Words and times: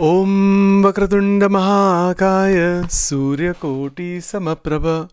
ॐ 0.00 0.84
वक्रतुण्डमहाकाय 0.84 2.82
सूर्यकोटिसमप्रभ 2.90 5.08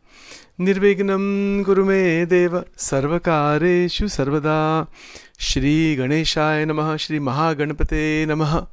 निर्विघ्नं 0.59 1.63
कुरु 1.63 1.85
मे 1.85 2.26
देव, 2.26 2.63
सर्वकारेषु 2.78 4.08
सर्वदा। 4.08 4.87
श्रीगणेशाय 5.40 6.65
नमः 6.65 6.97
श्रीमहागणपते 6.97 8.26
नमः। 8.26 8.65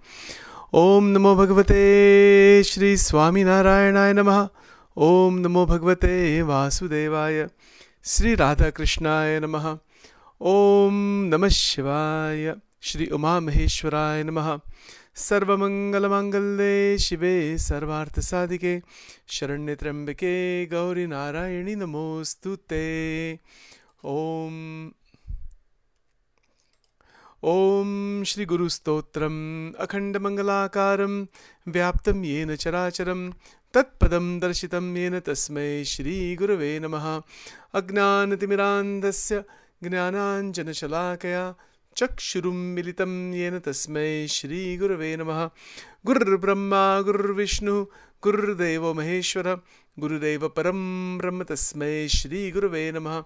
ॐ 0.74 1.02
नमो 1.02 1.34
भगवते 1.34 2.64
श्रीस्वामिनारायणाय 2.64 4.12
नमः। 4.12 4.48
ॐ 4.96 5.34
नमो 5.34 5.66
भगवते, 5.66 6.42
वासुदेवाय 6.42 7.48
श्रीराधाकृष्णाय 8.04 9.40
नमः। 9.40 9.78
ॐ 10.42 11.30
नमः 11.34 11.48
शिवाय, 11.48 12.54
श्री 12.82 13.06
उमामहेश्वराय 13.06 14.22
नमः। 14.22 14.58
सर्वमङ्गलमाङ्गल्ये 15.14 16.98
शिवे 16.98 17.58
सर्वार्थसाधिके, 17.58 18.82
शरण्यत्र्यम्बके, 19.28 20.66
गौरीनारायणि 20.66 21.74
नमोऽस्तु 21.74 22.56
ते। 22.56 23.38
ॐ 24.04 24.90
ॐ 27.44 28.22
श्रीगुरुस्तोत्रम् 28.24 29.72
अखण्डमङ्गलाकारं 29.78 31.26
व्याप्तं 31.68 32.24
येन 32.24 32.56
चराचरं 32.56 33.30
तत्पदं 33.74 34.38
दर्शितं 34.38 34.96
येन 34.96 35.20
तस्मै 35.20 35.84
श्रीगुरवे 35.84 36.78
नमः। 36.78 37.22
अज्ञानतिमिरान्धस्य 37.74 39.44
ज्ञानाञ्जनशलाकया 39.82 41.54
चक्षुरुं 42.00 42.54
मिलितं 42.54 43.32
येन 43.32 43.58
तस्मै 43.58 44.26
श्रीगुरवे 44.30 45.16
नमः। 45.16 45.40
गुरुर्ब्रह्मा 46.06 47.00
गुरुर्विष्णुः 47.00 47.86
गुरुर्देवो 48.22 48.94
महेश्वर 48.94 49.48
गुरुदेव 49.98 50.48
परं 50.48 50.80
ब्रह्म 51.18 51.42
तस्मै 51.42 52.08
श्रीगुरवे 52.08 52.92
नमः। 52.92 53.22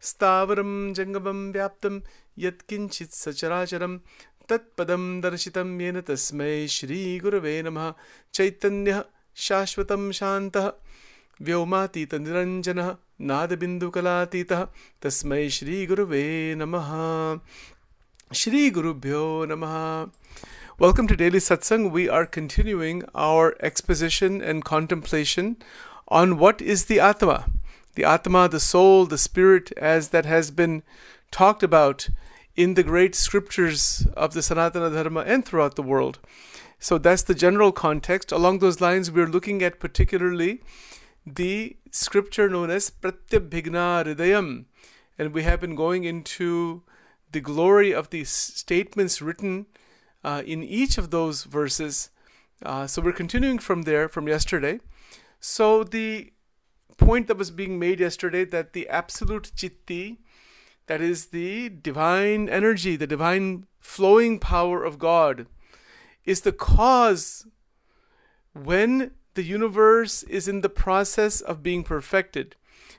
स्थावरं 0.00 0.72
जङ्गमं 0.94 1.40
व्याप्तं 1.52 2.00
यत्किञ्चित् 2.38 3.14
सचराचरं 3.14 3.98
तत्पदं 4.48 5.20
दर्शितं 5.20 5.80
येन 5.80 6.00
तस्मै 6.00 6.66
श्रीगुरवे 6.68 7.62
नमः। 7.62 7.92
चैतन्यः 8.32 9.02
शाश्वतं 9.36 10.12
शान्तः 10.12 10.72
व्योमातीतनिरञ्जनः 11.42 12.96
नादबिन्दुकलातीतः 13.20 14.66
तस्मै 15.02 15.48
श्रीगुरुवे 15.48 16.54
नमः 16.54 16.88
Shri 18.30 18.68
Guru 18.68 18.92
Bhyo 18.92 19.46
Namaha. 19.46 20.10
Welcome 20.78 21.08
to 21.08 21.16
Daily 21.16 21.38
Satsang. 21.38 21.90
We 21.90 22.10
are 22.10 22.26
continuing 22.26 23.02
our 23.14 23.56
exposition 23.60 24.42
and 24.42 24.62
contemplation 24.62 25.56
on 26.08 26.36
what 26.36 26.60
is 26.60 26.84
the 26.84 27.00
Atma. 27.00 27.46
The 27.94 28.04
Atma, 28.04 28.46
the 28.50 28.60
soul, 28.60 29.06
the 29.06 29.16
spirit, 29.16 29.72
as 29.78 30.10
that 30.10 30.26
has 30.26 30.50
been 30.50 30.82
talked 31.30 31.62
about 31.62 32.10
in 32.54 32.74
the 32.74 32.82
great 32.82 33.14
scriptures 33.14 34.06
of 34.14 34.34
the 34.34 34.40
Sanatana 34.40 34.92
Dharma 34.92 35.20
and 35.20 35.42
throughout 35.42 35.76
the 35.76 35.82
world. 35.82 36.18
So 36.78 36.98
that's 36.98 37.22
the 37.22 37.34
general 37.34 37.72
context. 37.72 38.30
Along 38.30 38.58
those 38.58 38.78
lines, 38.78 39.10
we're 39.10 39.26
looking 39.26 39.62
at 39.62 39.80
particularly 39.80 40.60
the 41.26 41.76
scripture 41.92 42.50
known 42.50 42.68
as 42.68 42.90
Pratyabhigna 42.90 44.04
Hridayam. 44.04 44.66
And 45.18 45.32
we 45.32 45.44
have 45.44 45.62
been 45.62 45.74
going 45.74 46.04
into 46.04 46.82
the 47.32 47.40
glory 47.40 47.92
of 47.92 48.10
these 48.10 48.30
statements 48.30 49.20
written 49.20 49.66
uh, 50.24 50.42
in 50.44 50.62
each 50.62 50.98
of 50.98 51.10
those 51.10 51.44
verses. 51.44 52.10
Uh, 52.64 52.86
so 52.86 53.02
we're 53.02 53.12
continuing 53.12 53.58
from 53.58 53.82
there 53.82 54.08
from 54.08 54.28
yesterday. 54.28 54.80
So 55.40 55.84
the 55.84 56.32
point 56.96 57.28
that 57.28 57.36
was 57.36 57.50
being 57.50 57.78
made 57.78 58.00
yesterday 58.00 58.44
that 58.46 58.72
the 58.72 58.88
absolute 58.88 59.52
chitti, 59.54 60.18
that 60.86 61.00
is 61.00 61.26
the 61.26 61.68
divine 61.68 62.48
energy, 62.48 62.96
the 62.96 63.06
divine 63.06 63.66
flowing 63.78 64.38
power 64.38 64.82
of 64.82 64.98
God, 64.98 65.46
is 66.24 66.40
the 66.40 66.52
cause 66.52 67.46
when 68.52 69.12
the 69.34 69.44
universe 69.44 70.24
is 70.24 70.48
in 70.48 70.62
the 70.62 70.68
process 70.68 71.40
of 71.40 71.62
being 71.62 71.84
perfected. 71.84 72.56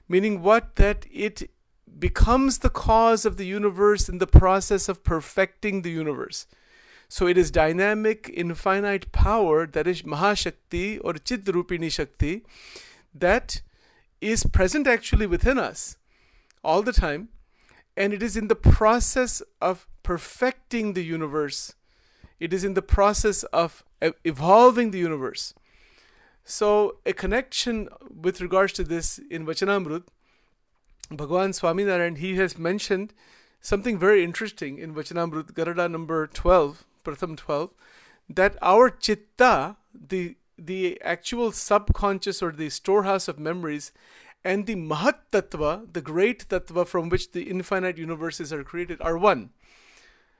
Meaning 0.08 0.42
what? 0.42 0.78
That 0.78 1.06
it 1.12 1.50
becomes 1.98 2.60
the 2.60 2.70
cause 2.70 3.26
of 3.26 3.38
the 3.38 3.46
universe 3.46 4.10
in 4.10 4.20
the 4.20 4.28
process 4.28 4.88
of 4.90 5.04
perfecting 5.04 5.82
the 5.82 5.92
universe. 5.92 6.48
So 7.08 7.26
it 7.26 7.38
is 7.38 7.50
dynamic, 7.50 8.30
infinite 8.34 9.12
power 9.12 9.66
that 9.66 9.88
is 9.88 10.04
Mahashakti 10.04 11.00
or 11.04 11.14
Chidrupini 11.14 11.92
Shakti 11.92 12.44
that 13.14 13.62
is 14.22 14.44
present 14.46 14.86
actually 14.86 15.26
within 15.26 15.58
us 15.58 15.98
all 16.64 16.82
the 16.84 16.94
time. 16.94 17.30
And 17.98 18.14
it 18.14 18.22
is 18.22 18.38
in 18.38 18.48
the 18.48 18.56
process 18.56 19.42
of 19.60 19.88
perfecting 20.04 20.94
the 20.94 21.04
universe. 21.04 21.74
It 22.40 22.54
is 22.54 22.64
in 22.64 22.76
the 22.76 22.82
process 22.82 23.44
of 23.44 23.84
evolving 24.24 24.92
the 24.92 25.00
universe. 25.00 25.54
So, 26.46 26.98
a 27.06 27.14
connection 27.14 27.90
with 28.10 28.42
regards 28.42 28.74
to 28.74 28.84
this 28.84 29.20
in 29.30 29.46
Vachanamrut 29.46 30.04
Bhagwan 31.12 31.52
Swaminarayan, 31.52 32.18
he 32.18 32.36
has 32.36 32.58
mentioned 32.58 33.14
something 33.62 33.98
very 33.98 34.24
interesting 34.24 34.78
in 34.78 34.94
Vachanamrut 34.94 35.54
Gadhada 35.54 35.90
number 35.90 36.28
12, 36.28 36.86
Pratham 37.04 37.36
12, 37.36 37.72
that 38.30 38.58
our 38.62 38.90
chitta, 38.90 39.76
the, 39.94 40.36
the 40.58 41.02
actual 41.02 41.52
subconscious 41.52 42.44
or 42.44 42.52
the 42.52 42.70
storehouse 42.70 43.28
of 43.28 43.40
memories, 43.40 43.92
and 44.44 44.68
the 44.68 44.76
Mahat 44.76 45.16
Tattva, 45.32 45.92
the 45.92 46.02
great 46.02 46.48
Tattva 46.48 46.86
from 46.86 47.10
which 47.10 47.32
the 47.32 47.50
infinite 47.50 47.98
universes 47.98 48.54
are 48.54 48.64
created, 48.64 49.02
are 49.02 49.18
one. 49.18 49.50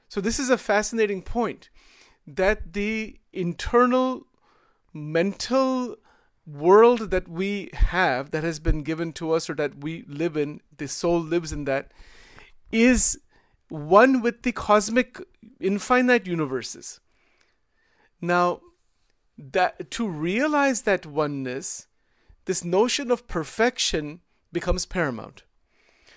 So, 0.08 0.22
this 0.22 0.40
is 0.40 0.50
a 0.50 0.58
fascinating 0.58 1.22
point 1.22 1.70
that 2.26 2.74
the 2.74 3.20
internal 3.34 4.26
mental 4.94 5.98
world 6.52 7.12
that 7.12 7.28
we 7.28 7.70
have 7.74 8.32
that 8.32 8.44
has 8.44 8.60
been 8.60 8.84
given 8.84 9.14
to 9.14 9.32
us 9.32 9.50
or 9.50 9.56
that 9.56 9.84
we 9.84 10.04
live 10.08 10.36
in, 10.38 10.62
the 10.78 10.88
soul 10.88 11.20
lives 11.20 11.52
in 11.52 11.66
that, 11.66 11.92
is 12.72 13.20
one 13.70 14.22
with 14.22 14.44
the 14.44 14.52
cosmic 14.52 15.20
infinite 15.60 16.26
universes. 16.26 17.00
Now, 18.22 18.62
that 19.38 19.90
to 19.92 20.08
realize 20.08 20.82
that 20.82 21.06
oneness, 21.06 21.88
this 22.46 22.66
notion 22.66 23.12
of 23.12 23.28
perfection 23.28 24.22
becomes 24.52 24.86
paramount. 24.86 25.44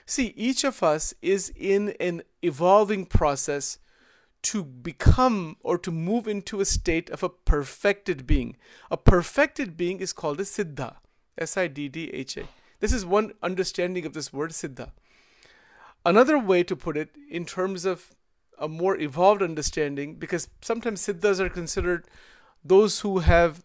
See, 0.07 0.33
each 0.37 0.65
of 0.65 0.83
us 0.83 1.15
is 1.23 1.53
in 1.55 1.91
an 2.01 2.23
evolving 2.43 3.07
process 3.07 3.79
to 4.43 4.65
become 4.65 5.57
or 5.63 5.79
to 5.79 5.91
move 5.91 6.27
into 6.27 6.61
a 6.61 6.65
state 6.65 7.09
of 7.11 7.23
a 7.23 7.29
perfected 7.29 8.27
being. 8.27 8.57
A 8.91 8.97
perfected 8.97 9.77
being 9.77 10.01
is 10.01 10.13
called 10.13 10.41
a 10.41 10.45
siddha. 10.45 10.97
S 11.39 11.57
I 11.57 11.67
D 11.69 11.89
D 11.89 12.11
H 12.13 12.37
A. 12.37 12.49
This 12.81 12.93
is 12.93 13.07
one 13.07 13.33
understanding 13.43 14.05
of 14.05 14.13
this 14.13 14.33
word 14.33 14.51
siddha. 14.51 14.91
Another 16.05 16.39
way 16.39 16.65
to 16.65 16.75
put 16.75 16.97
it, 16.97 17.11
in 17.31 17.45
terms 17.45 17.85
of 17.85 18.13
a 18.59 18.69
more 18.69 18.99
evolved 18.99 19.43
understanding, 19.43 20.17
because 20.17 20.49
sometimes 20.61 21.01
siddhas 21.01 21.41
are 21.41 21.49
considered 21.49 22.07
those 22.65 23.01
who 23.01 23.21
have 23.21 23.65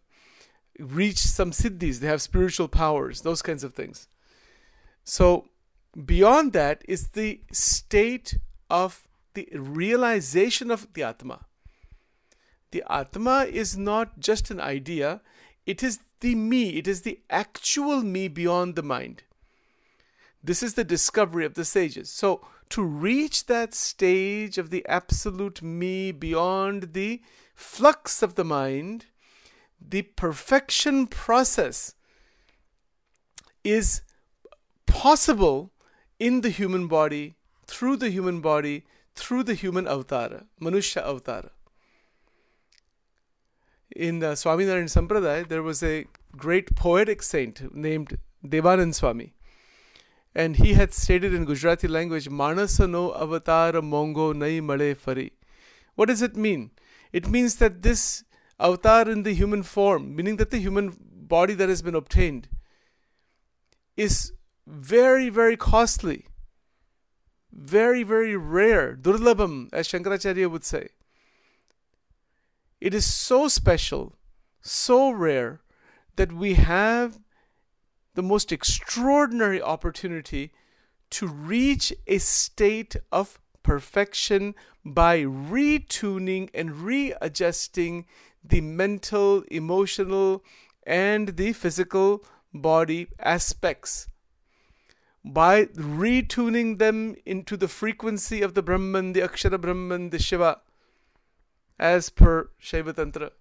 reached 0.79 1.27
some 1.27 1.51
siddhis, 1.51 1.99
they 1.99 2.07
have 2.07 2.21
spiritual 2.21 2.67
powers, 2.67 3.21
those 3.21 3.41
kinds 3.41 3.63
of 3.63 3.73
things. 3.73 4.07
So, 5.03 5.49
beyond 6.05 6.53
that 6.53 6.83
is 6.87 7.09
the 7.09 7.41
state 7.51 8.37
of 8.69 9.06
the 9.37 9.47
realization 9.53 10.71
of 10.71 10.91
the 10.93 11.03
Atma. 11.03 11.45
The 12.71 12.83
Atma 12.89 13.45
is 13.47 13.77
not 13.77 14.19
just 14.19 14.49
an 14.49 14.59
idea, 14.59 15.21
it 15.67 15.83
is 15.83 15.99
the 16.21 16.33
me, 16.33 16.69
it 16.79 16.87
is 16.87 17.03
the 17.03 17.19
actual 17.29 18.01
me 18.01 18.27
beyond 18.29 18.75
the 18.75 18.81
mind. 18.81 19.21
This 20.43 20.63
is 20.63 20.73
the 20.73 20.83
discovery 20.83 21.45
of 21.45 21.53
the 21.53 21.65
sages. 21.65 22.09
So, 22.09 22.47
to 22.69 22.81
reach 22.81 23.45
that 23.45 23.75
stage 23.75 24.57
of 24.57 24.71
the 24.71 24.83
absolute 24.87 25.61
me 25.61 26.11
beyond 26.11 26.93
the 26.93 27.21
flux 27.53 28.23
of 28.23 28.33
the 28.33 28.43
mind, 28.43 29.05
the 29.79 30.01
perfection 30.01 31.05
process 31.05 31.93
is 33.63 34.01
possible 34.87 35.71
in 36.19 36.41
the 36.41 36.49
human 36.49 36.87
body, 36.87 37.35
through 37.67 37.97
the 37.97 38.09
human 38.09 38.41
body, 38.41 38.83
through 39.17 39.43
the 39.43 39.53
human 39.53 39.87
avatar, 39.87 40.43
Manushya 40.61 41.03
avatara. 41.05 41.49
In 43.95 44.19
the 44.19 44.33
Swaminarayan 44.33 44.89
Sampradaya, 44.95 45.47
there 45.47 45.63
was 45.63 45.81
a 45.81 46.05
great 46.35 46.75
poetic 46.75 47.23
saint 47.23 47.75
named 47.75 48.17
Devanand 48.45 48.93
Swami. 48.93 49.33
And 50.35 50.57
he 50.57 50.73
had 50.73 50.93
stated 50.93 51.33
in 51.33 51.45
Gujarati 51.45 51.87
language, 51.87 52.29
Manasano 52.29 53.19
avatar 53.19 53.71
mongo 53.73 54.35
nai 54.35 54.59
male 54.59 54.93
fari. 54.93 55.31
What 55.95 56.09
does 56.09 56.21
it 56.21 56.35
mean? 56.35 56.69
It 57.11 57.27
means 57.27 57.55
that 57.55 57.81
this 57.81 58.23
avatar 58.59 59.09
in 59.09 59.23
the 59.23 59.33
human 59.33 59.63
form, 59.63 60.15
meaning 60.15 60.35
that 60.35 60.51
the 60.51 60.59
human 60.59 60.95
body 60.99 61.55
that 61.55 61.69
has 61.69 61.81
been 61.81 61.95
obtained 61.95 62.49
is 63.95 64.33
very, 64.67 65.29
very 65.29 65.57
costly, 65.57 66.25
very, 67.57 68.03
very 68.03 68.37
rare, 68.37 68.95
durlabham, 68.95 69.69
as 69.73 69.87
Shankaracharya 69.87 70.49
would 70.49 70.63
say. 70.63 70.89
It 72.79 72.93
is 72.93 73.11
so 73.11 73.47
special, 73.47 74.15
so 74.61 75.09
rare, 75.09 75.61
that 76.15 76.31
we 76.31 76.53
have 76.53 77.19
the 78.13 78.21
most 78.21 78.51
extraordinary 78.51 79.61
opportunity 79.61 80.51
to 81.09 81.27
reach 81.27 81.91
a 82.05 82.19
state 82.19 82.95
of 83.11 83.39
perfection 83.63 84.53
by 84.85 85.21
retuning 85.21 86.49
and 86.53 86.81
readjusting 86.81 88.05
the 88.43 88.61
mental, 88.61 89.43
emotional, 89.49 90.43
and 90.85 91.35
the 91.37 91.53
physical 91.53 92.23
body 92.53 93.07
aspects. 93.19 94.07
By 95.33 95.65
retuning 95.65 96.77
them 96.77 97.15
into 97.25 97.57
the 97.57 97.67
frequency 97.67 98.41
of 98.41 98.53
the 98.53 98.61
Brahman, 98.63 99.11
the 99.11 99.19
Akshara 99.21 99.59
Brahman, 99.59 100.09
the 100.09 100.19
Shiva, 100.19 100.61
as 101.77 102.09
per 102.09 102.49
Shaiva 102.61 102.95
Tantra, 102.95 103.31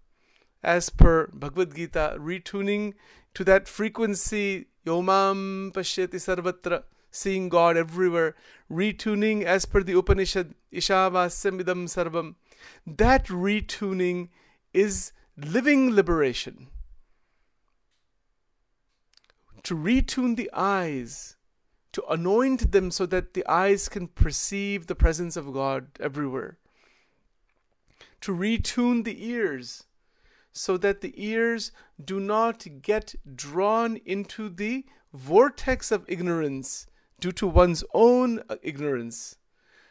as 0.62 0.90
per 0.90 1.28
Bhagavad 1.28 1.76
Gita, 1.76 2.16
retuning 2.18 2.94
to 3.34 3.44
that 3.44 3.68
frequency, 3.68 4.66
Yomam 4.84 5.72
Pashyati 5.72 6.16
Sarvatra, 6.16 6.82
seeing 7.10 7.48
God 7.48 7.76
everywhere, 7.76 8.34
retuning 8.70 9.44
as 9.44 9.64
per 9.64 9.82
the 9.82 9.96
Upanishad, 9.96 10.54
Ishavasyamidam 10.72 11.86
Sarvam. 11.86 12.34
That 12.86 13.26
retuning 13.26 14.28
is 14.74 15.12
living 15.36 15.94
liberation. 15.94 16.68
To 19.62 19.76
retune 19.76 20.36
the 20.36 20.50
eyes, 20.52 21.35
to 21.96 22.04
anoint 22.10 22.72
them 22.72 22.90
so 22.90 23.06
that 23.06 23.32
the 23.32 23.46
eyes 23.46 23.88
can 23.88 24.06
perceive 24.06 24.86
the 24.86 24.94
presence 24.94 25.34
of 25.34 25.54
God 25.54 25.86
everywhere. 25.98 26.58
To 28.20 28.36
retune 28.36 29.02
the 29.02 29.26
ears 29.26 29.84
so 30.52 30.76
that 30.76 31.00
the 31.00 31.14
ears 31.16 31.72
do 32.04 32.20
not 32.20 32.66
get 32.82 33.14
drawn 33.34 33.96
into 34.04 34.50
the 34.50 34.84
vortex 35.14 35.90
of 35.90 36.04
ignorance 36.06 36.86
due 37.18 37.32
to 37.32 37.46
one's 37.46 37.82
own 37.94 38.42
uh, 38.50 38.56
ignorance, 38.62 39.36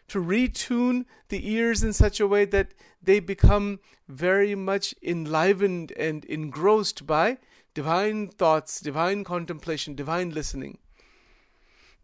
to 0.08 0.22
retune 0.22 1.06
the 1.30 1.52
ears 1.52 1.84
in 1.84 1.92
such 1.92 2.20
a 2.20 2.28
way 2.28 2.46
that 2.46 2.76
they 3.02 3.20
become 3.20 3.80
very 4.08 4.54
much 4.54 4.94
enlivened 5.02 5.92
and 5.94 6.24
engrossed 6.26 7.08
by 7.08 7.40
divine 7.74 8.28
thoughts, 8.28 8.80
divine 8.80 9.24
contemplation, 9.24 9.96
divine 9.96 10.30
listening. 10.30 10.78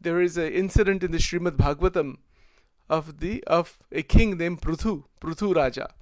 There 0.02 0.22
is 0.22 0.36
an 0.38 0.52
incident 0.52 1.04
in 1.04 1.12
the 1.12 1.20
Srimad 1.20 1.58
Bhagavatam 1.58 2.18
of 2.90 3.20
the 3.20 3.44
of 3.46 3.78
a 3.92 4.02
king 4.02 4.38
named 4.38 4.62
Pruthu, 4.62 5.04
Pruthu 5.22 5.56
Raja. 5.56 5.94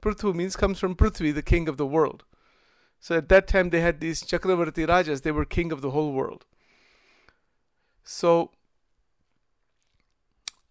Pruthu 0.00 0.34
means 0.34 0.56
comes 0.56 0.78
from 0.78 0.94
Prithvi, 0.96 1.34
the 1.34 1.42
king 1.42 1.68
of 1.68 1.76
the 1.76 1.86
world. 1.86 2.24
So 2.98 3.16
at 3.16 3.28
that 3.28 3.46
time 3.46 3.70
they 3.70 3.80
had 3.80 4.00
these 4.00 4.22
Chakravarti 4.22 4.88
Rajas, 4.88 5.20
they 5.20 5.32
were 5.32 5.44
king 5.44 5.70
of 5.70 5.82
the 5.82 5.90
whole 5.90 6.12
world. 6.12 6.46
So 8.04 8.52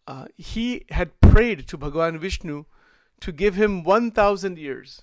uh, 0.08 0.26
he 0.36 0.86
had 0.90 1.20
prayed 1.22 1.68
to 1.68 1.78
Bhagavan 1.78 2.18
Vishnu 2.20 2.66
to 3.22 3.32
give 3.32 3.56
him 3.56 3.84
1,000 3.84 4.58
years. 4.58 5.02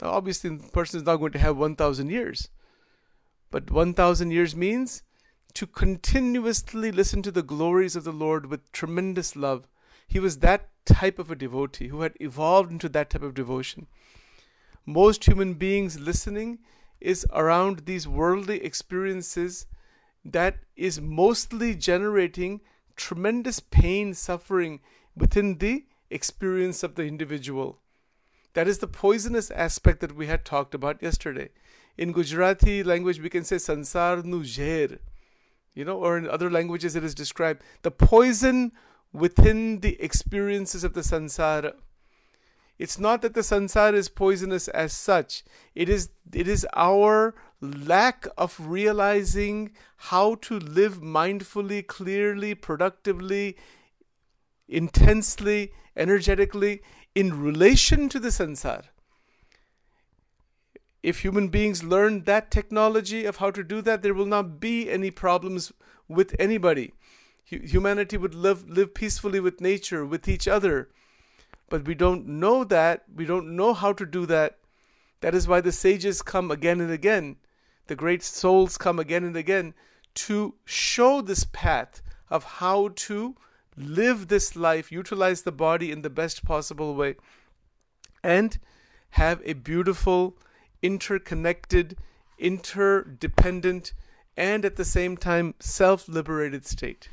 Now, 0.00 0.10
obviously, 0.10 0.50
the 0.50 0.68
person 0.68 1.00
is 1.00 1.06
not 1.06 1.16
going 1.16 1.32
to 1.32 1.38
have 1.38 1.56
1,000 1.56 2.10
years. 2.10 2.48
But 3.50 3.70
1,000 3.70 4.30
years 4.30 4.54
means 4.54 5.02
to 5.54 5.66
continuously 5.66 6.92
listen 6.92 7.22
to 7.22 7.30
the 7.30 7.42
glories 7.42 7.96
of 7.96 8.04
the 8.04 8.12
Lord 8.12 8.46
with 8.46 8.70
tremendous 8.72 9.34
love. 9.34 9.66
He 10.06 10.18
was 10.18 10.38
that 10.38 10.68
type 10.84 11.18
of 11.18 11.30
a 11.30 11.36
devotee 11.36 11.88
who 11.88 12.02
had 12.02 12.14
evolved 12.20 12.70
into 12.70 12.88
that 12.90 13.10
type 13.10 13.22
of 13.22 13.34
devotion. 13.34 13.86
Most 14.86 15.24
human 15.24 15.54
beings 15.54 16.00
listening 16.00 16.60
is 17.00 17.26
around 17.32 17.80
these 17.80 18.08
worldly 18.08 18.64
experiences 18.64 19.66
that 20.24 20.58
is 20.76 21.00
mostly 21.00 21.74
generating 21.74 22.60
tremendous 22.96 23.60
pain, 23.60 24.14
suffering 24.14 24.80
within 25.16 25.58
the 25.58 25.84
experience 26.10 26.82
of 26.82 26.94
the 26.94 27.04
individual. 27.04 27.78
That 28.54 28.66
is 28.66 28.78
the 28.78 28.88
poisonous 28.88 29.50
aspect 29.50 30.00
that 30.00 30.16
we 30.16 30.26
had 30.26 30.44
talked 30.44 30.74
about 30.74 31.02
yesterday. 31.02 31.50
In 31.96 32.12
Gujarati 32.12 32.82
language, 32.82 33.20
we 33.20 33.30
can 33.30 33.44
say 33.44 33.56
sansar 33.56 34.24
nu 34.24 34.42
jher, 34.42 34.98
you 35.78 35.84
know, 35.84 35.96
or 35.96 36.18
in 36.18 36.28
other 36.28 36.50
languages, 36.50 36.96
it 36.96 37.04
is 37.04 37.14
described 37.14 37.62
the 37.82 37.92
poison 37.92 38.72
within 39.12 39.78
the 39.78 39.96
experiences 40.02 40.82
of 40.82 40.92
the 40.92 41.02
sansara. 41.02 41.74
It's 42.80 42.98
not 42.98 43.22
that 43.22 43.34
the 43.34 43.42
sansara 43.42 43.94
is 43.94 44.08
poisonous 44.08 44.66
as 44.66 44.92
such. 44.92 45.44
It 45.76 45.88
is 45.88 46.10
it 46.32 46.48
is 46.48 46.66
our 46.74 47.36
lack 47.60 48.26
of 48.36 48.58
realizing 48.58 49.70
how 50.10 50.34
to 50.46 50.58
live 50.58 51.00
mindfully, 51.00 51.86
clearly, 51.86 52.56
productively, 52.56 53.56
intensely, 54.68 55.70
energetically 55.96 56.82
in 57.14 57.40
relation 57.40 58.08
to 58.08 58.18
the 58.18 58.30
sansar. 58.30 58.82
If 61.02 61.20
human 61.20 61.48
beings 61.48 61.84
learn 61.84 62.24
that 62.24 62.50
technology 62.50 63.24
of 63.24 63.36
how 63.36 63.50
to 63.52 63.62
do 63.62 63.80
that, 63.82 64.02
there 64.02 64.14
will 64.14 64.26
not 64.26 64.60
be 64.60 64.90
any 64.90 65.10
problems 65.10 65.72
with 66.08 66.34
anybody. 66.38 66.92
Humanity 67.44 68.16
would 68.16 68.34
live, 68.34 68.68
live 68.68 68.94
peacefully 68.94 69.40
with 69.40 69.60
nature, 69.60 70.04
with 70.04 70.28
each 70.28 70.48
other. 70.48 70.90
But 71.70 71.86
we 71.86 71.94
don't 71.94 72.26
know 72.26 72.64
that. 72.64 73.04
We 73.14 73.24
don't 73.24 73.56
know 73.56 73.74
how 73.74 73.92
to 73.92 74.04
do 74.04 74.26
that. 74.26 74.58
That 75.20 75.34
is 75.34 75.48
why 75.48 75.60
the 75.60 75.72
sages 75.72 76.22
come 76.22 76.50
again 76.50 76.80
and 76.80 76.90
again 76.90 77.36
the 77.88 77.96
great 77.96 78.22
souls 78.22 78.78
come 78.78 78.98
again 78.98 79.24
and 79.24 79.36
again 79.36 79.74
to 80.14 80.54
show 80.64 81.20
this 81.20 81.44
path 81.52 82.00
of 82.30 82.44
how 82.44 82.90
to 82.94 83.34
live 83.76 84.28
this 84.28 84.54
life, 84.54 84.92
utilize 84.92 85.42
the 85.42 85.52
body 85.52 85.90
in 85.90 86.02
the 86.02 86.10
best 86.10 86.44
possible 86.44 86.94
way, 86.94 87.16
and 88.22 88.58
have 89.10 89.40
a 89.44 89.54
beautiful, 89.54 90.36
interconnected, 90.82 91.96
interdependent, 92.38 93.92
and 94.36 94.64
at 94.64 94.76
the 94.76 94.84
same 94.84 95.16
time 95.16 95.54
self 95.58 96.08
liberated 96.08 96.66
state. 96.66 97.08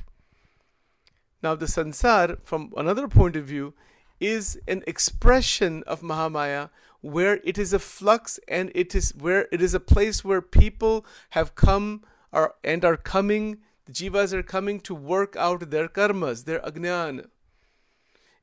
Now, 1.41 1.55
the 1.55 1.65
sansar, 1.65 2.37
from 2.43 2.73
another 2.75 3.07
point 3.07 3.35
of 3.35 3.45
view, 3.45 3.73
is 4.19 4.59
an 4.67 4.83
expression 4.87 5.83
of 5.85 6.01
Mahamaya 6.01 6.69
where 7.01 7.39
it 7.43 7.59
is 7.59 7.71
a 7.71 7.77
flux 7.77 8.39
and 8.47 8.71
it 8.73 8.95
is 8.95 9.13
where 9.15 9.47
it 9.51 9.61
is 9.61 9.75
a 9.75 9.79
place 9.79 10.23
where 10.23 10.41
people 10.41 11.05
have 11.31 11.53
come 11.53 12.03
are 12.33 12.55
and 12.63 12.83
are 12.83 12.97
coming 12.97 13.59
the 13.85 13.91
jivas 13.91 14.33
are 14.33 14.41
coming 14.41 14.79
to 14.79 14.95
work 14.95 15.35
out 15.35 15.69
their 15.69 15.87
karmas 15.87 16.45
their 16.45 16.59
agnan 16.61 17.27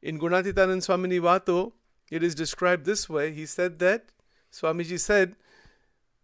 in 0.00 0.16
gunatitanand 0.16 0.84
swamini 0.86 1.20
vato 1.20 1.72
it 2.08 2.22
is 2.22 2.36
described 2.36 2.84
this 2.84 3.08
way 3.08 3.32
he 3.32 3.44
said 3.44 3.80
that 3.80 4.12
swamiji 4.52 4.98
said 4.98 5.36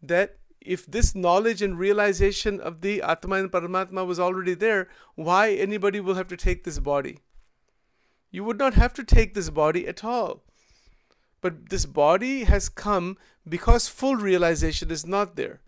that 0.02 0.36
if 0.60 0.84
this 0.86 1.14
knowledge 1.14 1.62
and 1.62 1.78
realization 1.78 2.60
of 2.60 2.80
the 2.80 3.00
atma 3.02 3.36
and 3.36 3.50
paramatma 3.52 4.06
was 4.06 4.20
already 4.20 4.54
there 4.54 4.88
why 5.14 5.50
anybody 5.50 6.00
will 6.00 6.14
have 6.14 6.28
to 6.28 6.36
take 6.36 6.64
this 6.64 6.78
body 6.78 7.18
you 8.30 8.44
would 8.44 8.58
not 8.58 8.74
have 8.74 8.92
to 8.92 9.02
take 9.02 9.34
this 9.34 9.50
body 9.50 9.86
at 9.86 10.04
all 10.04 10.42
but 11.40 11.70
this 11.70 11.86
body 11.86 12.44
has 12.44 12.68
come 12.68 13.16
because 13.48 13.88
full 13.88 14.16
realization 14.16 14.90
is 14.90 15.06
not 15.06 15.36
there. 15.36 15.60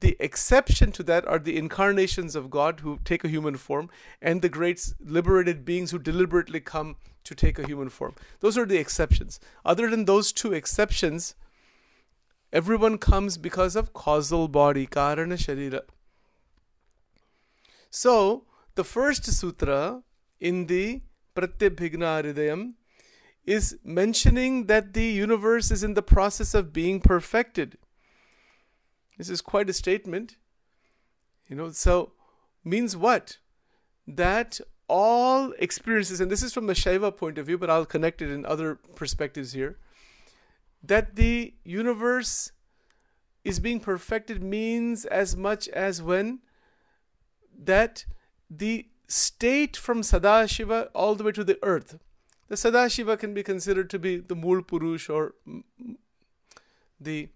The 0.00 0.16
exception 0.20 0.92
to 0.92 1.02
that 1.04 1.26
are 1.26 1.38
the 1.38 1.56
incarnations 1.56 2.36
of 2.36 2.50
God 2.50 2.80
who 2.80 2.98
take 3.04 3.24
a 3.24 3.28
human 3.28 3.56
form 3.56 3.88
and 4.20 4.42
the 4.42 4.48
great 4.48 4.92
liberated 5.00 5.64
beings 5.64 5.90
who 5.90 5.98
deliberately 5.98 6.60
come 6.60 6.96
to 7.24 7.34
take 7.34 7.58
a 7.58 7.66
human 7.66 7.88
form. 7.88 8.14
Those 8.40 8.58
are 8.58 8.66
the 8.66 8.76
exceptions. 8.76 9.40
Other 9.64 9.88
than 9.88 10.04
those 10.04 10.30
two 10.30 10.52
exceptions, 10.52 11.34
everyone 12.54 12.96
comes 12.96 13.36
because 13.36 13.74
of 13.74 13.92
causal 13.92 14.46
body, 14.46 14.86
karana 14.86 15.36
sharira. 15.44 15.82
So, 17.90 18.44
the 18.76 18.84
first 18.84 19.24
sutra 19.26 20.02
in 20.40 20.66
the 20.66 21.02
Pratyabhigna 21.36 22.22
Hridayam 22.22 22.74
is 23.44 23.76
mentioning 23.84 24.66
that 24.66 24.94
the 24.94 25.04
universe 25.04 25.70
is 25.70 25.82
in 25.82 25.94
the 25.94 26.02
process 26.02 26.54
of 26.54 26.72
being 26.72 27.00
perfected. 27.00 27.76
This 29.18 29.28
is 29.28 29.40
quite 29.40 29.68
a 29.68 29.72
statement. 29.72 30.36
You 31.48 31.56
know, 31.56 31.70
so 31.70 32.12
means 32.64 32.96
what? 32.96 33.38
That 34.06 34.60
all 34.88 35.52
experiences, 35.58 36.20
and 36.20 36.30
this 36.30 36.42
is 36.42 36.52
from 36.52 36.66
the 36.66 36.72
Shaiva 36.72 37.16
point 37.16 37.38
of 37.38 37.46
view, 37.46 37.58
but 37.58 37.70
I'll 37.70 37.84
connect 37.84 38.22
it 38.22 38.30
in 38.30 38.46
other 38.46 38.76
perspectives 38.96 39.52
here, 39.52 39.78
that 40.86 41.16
the 41.16 41.54
universe 41.64 42.52
is 43.42 43.60
being 43.60 43.80
perfected 43.80 44.42
means 44.42 45.04
as 45.04 45.36
much 45.36 45.68
as 45.68 46.02
when 46.02 46.40
that 47.58 48.04
the 48.50 48.86
state 49.06 49.76
from 49.76 50.00
Sadashiva 50.00 50.88
all 50.94 51.14
the 51.14 51.24
way 51.24 51.32
to 51.32 51.44
the 51.44 51.58
earth. 51.62 51.98
The 52.48 52.56
Sadashiva 52.56 53.18
can 53.18 53.32
be 53.34 53.42
considered 53.42 53.88
to 53.90 53.98
be 53.98 54.16
the 54.18 54.34
Mool 54.34 54.62
Purush 54.62 55.12
or 55.12 55.34
the 57.00 57.28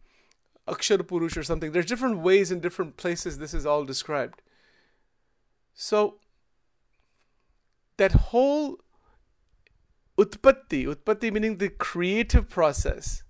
Akshar 0.67 0.99
Purush 0.99 1.37
or 1.37 1.43
something. 1.43 1.73
There's 1.73 1.87
different 1.87 2.19
ways 2.19 2.51
in 2.51 2.61
different 2.61 2.97
places 2.97 3.39
this 3.39 3.55
is 3.55 3.65
all 3.65 3.85
described. 3.85 4.43
So, 5.75 6.17
that 7.97 8.13
whole 8.13 8.79
utpatti, 10.19 10.87
utpatti 10.87 11.33
meaning 11.33 11.59
the 11.59 11.69
creative 11.69 12.49
process, 12.49 13.23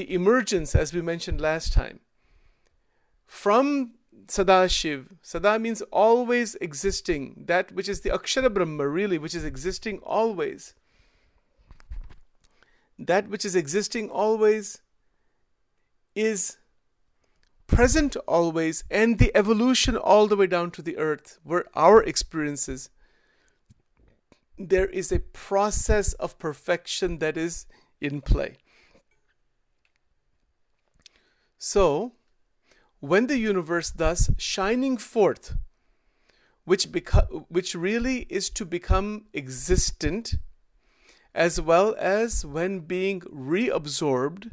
the 0.00 0.14
emergence, 0.14 0.74
as 0.74 0.94
we 0.94 1.02
mentioned 1.02 1.42
last 1.42 1.74
time, 1.74 2.00
from 3.26 3.92
Sadashiv. 4.26 5.18
Sada 5.20 5.58
means 5.58 5.82
always 5.92 6.54
existing, 6.54 7.44
that 7.46 7.70
which 7.72 7.86
is 7.86 8.00
the 8.00 8.08
Akshara 8.08 8.52
Brahma, 8.52 8.88
really, 8.88 9.18
which 9.18 9.34
is 9.34 9.44
existing 9.44 9.98
always. 9.98 10.74
That 12.98 13.28
which 13.28 13.44
is 13.44 13.54
existing 13.54 14.08
always 14.08 14.80
is 16.14 16.56
present 17.66 18.16
always, 18.26 18.82
and 18.90 19.18
the 19.18 19.32
evolution 19.36 19.98
all 19.98 20.26
the 20.26 20.36
way 20.36 20.46
down 20.46 20.70
to 20.70 20.82
the 20.82 20.96
earth, 20.96 21.38
where 21.44 21.66
our 21.74 22.02
experiences, 22.02 22.88
there 24.58 24.86
is 24.86 25.12
a 25.12 25.18
process 25.18 26.14
of 26.14 26.38
perfection 26.38 27.18
that 27.18 27.36
is 27.36 27.66
in 28.00 28.22
play. 28.22 28.56
So, 31.62 32.12
when 33.00 33.26
the 33.26 33.36
universe 33.36 33.90
thus 33.90 34.30
shining 34.38 34.96
forth, 34.96 35.58
which, 36.64 36.88
which 37.48 37.74
really 37.74 38.20
is 38.30 38.48
to 38.50 38.64
become 38.64 39.26
existent, 39.34 40.36
as 41.34 41.60
well 41.60 41.94
as 41.98 42.46
when 42.46 42.80
being 42.80 43.20
reabsorbed, 43.20 44.50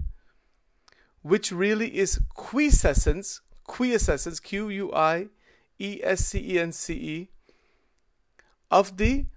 which 1.22 1.50
really 1.50 1.98
is 1.98 2.20
quiescence, 2.34 3.40
quiescence, 3.64 4.42
Q 4.42 4.68
U 4.68 4.94
I 4.94 5.28
E 5.80 6.02
S 6.04 6.26
C 6.26 6.56
E 6.56 6.60
N 6.60 6.74
C 6.74 6.94
E, 6.94 7.30
of 8.70 8.98
the 8.98 9.28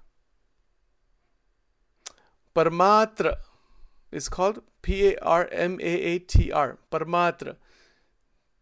Paramatra, 2.52 3.36
is 4.10 4.28
called 4.28 4.60
P 4.82 5.08
A 5.08 5.18
R 5.20 5.48
M 5.52 5.78
A 5.80 5.84
A 5.84 6.18
T 6.18 6.52
R, 6.52 6.78
Parmatra. 6.90 7.56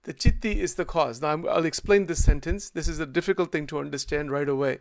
The 0.04 0.14
chitti 0.14 0.56
is 0.56 0.76
the 0.76 0.84
cause. 0.84 1.20
Now, 1.20 1.32
i 1.32 1.34
will 1.34 1.66
explain 1.66 2.06
this 2.06 2.24
sentence. 2.24 2.70
This 2.70 2.88
is 2.88 2.98
a 2.98 3.06
difficult 3.06 3.52
thing 3.52 3.66
to 3.66 3.78
understand 3.78 4.30
right 4.30 4.48
away. 4.48 4.78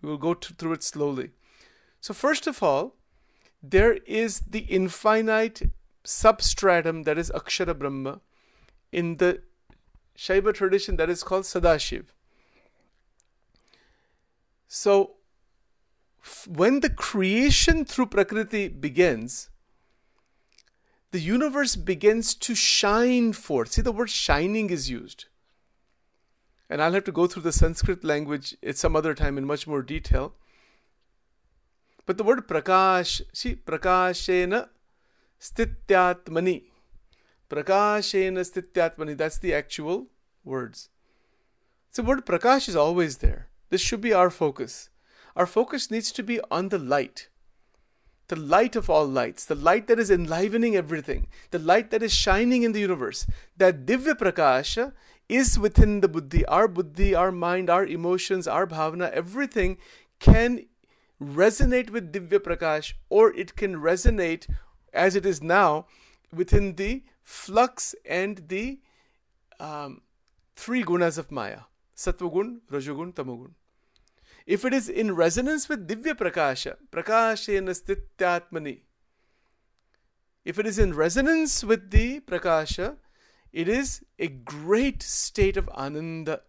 We 0.00 0.08
will 0.08 0.18
go 0.18 0.34
through 0.34 0.72
it 0.72 0.82
slowly. 0.82 1.30
So, 2.00 2.14
first 2.14 2.46
of 2.46 2.62
all, 2.62 2.96
there 3.62 3.94
is 4.06 4.40
the 4.40 4.60
infinite 4.60 5.70
substratum 6.04 7.04
that 7.04 7.18
is 7.18 7.30
Akshara 7.30 7.78
Brahma 7.78 8.20
in 8.90 9.18
the 9.18 9.42
Shaiva 10.16 10.52
tradition 10.52 10.96
that 10.96 11.08
is 11.08 11.22
called 11.22 11.44
Sadashiv. 11.44 12.06
So, 14.66 15.16
when 16.48 16.80
the 16.80 16.90
creation 16.90 17.84
through 17.84 18.06
Prakriti 18.06 18.68
begins, 18.68 19.50
the 21.12 21.20
universe 21.20 21.76
begins 21.76 22.34
to 22.34 22.54
shine 22.54 23.34
forth. 23.34 23.72
See, 23.72 23.82
the 23.82 23.92
word 23.92 24.10
shining 24.10 24.70
is 24.70 24.90
used. 24.90 25.26
And 26.70 26.82
I'll 26.82 26.94
have 26.94 27.04
to 27.04 27.12
go 27.12 27.26
through 27.26 27.42
the 27.42 27.52
Sanskrit 27.52 28.02
language 28.02 28.56
at 28.62 28.78
some 28.78 28.96
other 28.96 29.14
time 29.14 29.36
in 29.36 29.44
much 29.44 29.66
more 29.66 29.82
detail. 29.82 30.32
But 32.06 32.16
the 32.16 32.24
word 32.24 32.48
prakash, 32.48 33.20
see, 33.32 33.56
prakashena 33.56 34.70
stityatmani. 35.38 36.64
Prakashena 37.50 38.40
stityatmani, 38.40 39.16
that's 39.16 39.38
the 39.38 39.52
actual 39.52 40.06
words. 40.44 40.88
So, 41.90 42.00
the 42.00 42.08
word 42.08 42.24
prakash 42.24 42.70
is 42.70 42.76
always 42.76 43.18
there. 43.18 43.48
This 43.68 43.82
should 43.82 44.00
be 44.00 44.14
our 44.14 44.30
focus. 44.30 44.88
Our 45.36 45.46
focus 45.46 45.90
needs 45.90 46.10
to 46.12 46.22
be 46.22 46.40
on 46.50 46.70
the 46.70 46.78
light 46.78 47.28
the 48.28 48.36
light 48.36 48.76
of 48.76 48.88
all 48.88 49.06
lights, 49.06 49.44
the 49.44 49.54
light 49.54 49.86
that 49.88 49.98
is 49.98 50.10
enlivening 50.10 50.76
everything, 50.76 51.26
the 51.50 51.58
light 51.58 51.90
that 51.90 52.02
is 52.02 52.12
shining 52.12 52.62
in 52.62 52.72
the 52.72 52.80
universe, 52.80 53.26
that 53.56 53.84
Divya 53.84 54.14
Prakasha 54.14 54.92
is 55.28 55.58
within 55.58 56.00
the 56.00 56.08
Buddhi. 56.08 56.44
Our 56.46 56.68
Buddhi, 56.68 57.14
our 57.14 57.32
mind, 57.32 57.70
our 57.70 57.86
emotions, 57.86 58.46
our 58.46 58.66
bhavana, 58.66 59.10
everything 59.10 59.78
can 60.18 60.66
resonate 61.22 61.90
with 61.90 62.12
Divya 62.12 62.38
Prakash 62.40 62.94
or 63.08 63.32
it 63.34 63.56
can 63.56 63.76
resonate 63.76 64.48
as 64.92 65.16
it 65.16 65.24
is 65.24 65.42
now 65.42 65.86
within 66.34 66.74
the 66.74 67.04
flux 67.22 67.94
and 68.04 68.48
the 68.48 68.80
um, 69.60 70.02
three 70.56 70.82
gunas 70.82 71.18
of 71.18 71.30
Maya 71.30 71.60
Sattvagun, 71.96 72.60
Rajagun, 72.70 73.12
Tamogun. 73.14 73.52
If 74.46 74.64
it 74.64 74.74
is 74.74 74.88
in 74.88 75.14
resonance 75.14 75.68
with 75.68 75.88
Divya 75.88 76.14
Prakasha, 76.14 76.76
Prakashena 76.90 77.70
Stityatmani, 77.70 78.80
if 80.44 80.58
it 80.58 80.66
is 80.66 80.78
in 80.78 80.94
resonance 80.94 81.62
with 81.62 81.90
the 81.90 82.20
Prakasha, 82.20 82.96
it 83.52 83.68
is 83.68 84.02
a 84.18 84.28
great 84.28 85.02
state 85.02 85.56
of 85.56 85.68
Ananda. 85.68 86.40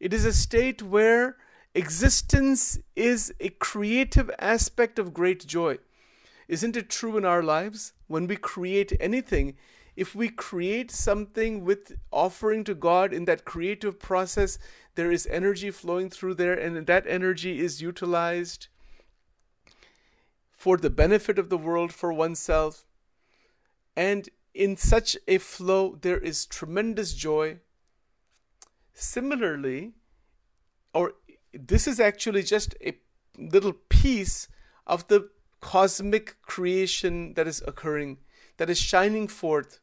It 0.00 0.12
is 0.12 0.24
a 0.24 0.32
state 0.32 0.82
where 0.82 1.36
existence 1.74 2.78
is 2.96 3.32
a 3.38 3.50
creative 3.50 4.30
aspect 4.38 4.98
of 4.98 5.14
great 5.14 5.46
joy. 5.46 5.78
Isn't 6.48 6.76
it 6.76 6.90
true 6.90 7.16
in 7.16 7.24
our 7.24 7.42
lives? 7.42 7.92
When 8.08 8.26
we 8.26 8.36
create 8.36 8.92
anything, 8.98 9.56
if 9.94 10.14
we 10.14 10.28
create 10.28 10.90
something 10.90 11.64
with 11.64 11.92
offering 12.10 12.64
to 12.64 12.74
God 12.74 13.12
in 13.12 13.26
that 13.26 13.44
creative 13.44 13.98
process, 14.00 14.58
there 14.94 15.10
is 15.10 15.26
energy 15.30 15.70
flowing 15.70 16.10
through 16.10 16.34
there, 16.34 16.54
and 16.54 16.86
that 16.86 17.06
energy 17.06 17.60
is 17.60 17.80
utilized 17.80 18.68
for 20.50 20.76
the 20.76 20.90
benefit 20.90 21.38
of 21.38 21.48
the 21.48 21.58
world, 21.58 21.92
for 21.92 22.12
oneself. 22.12 22.84
And 23.96 24.28
in 24.54 24.76
such 24.76 25.16
a 25.26 25.38
flow, 25.38 25.98
there 26.00 26.18
is 26.18 26.46
tremendous 26.46 27.14
joy. 27.14 27.58
Similarly, 28.92 29.92
or 30.94 31.14
this 31.52 31.88
is 31.88 31.98
actually 31.98 32.42
just 32.42 32.74
a 32.84 32.98
little 33.38 33.72
piece 33.88 34.48
of 34.86 35.08
the 35.08 35.30
cosmic 35.60 36.36
creation 36.42 37.34
that 37.34 37.46
is 37.48 37.62
occurring, 37.66 38.18
that 38.58 38.68
is 38.68 38.78
shining 38.78 39.28
forth, 39.28 39.80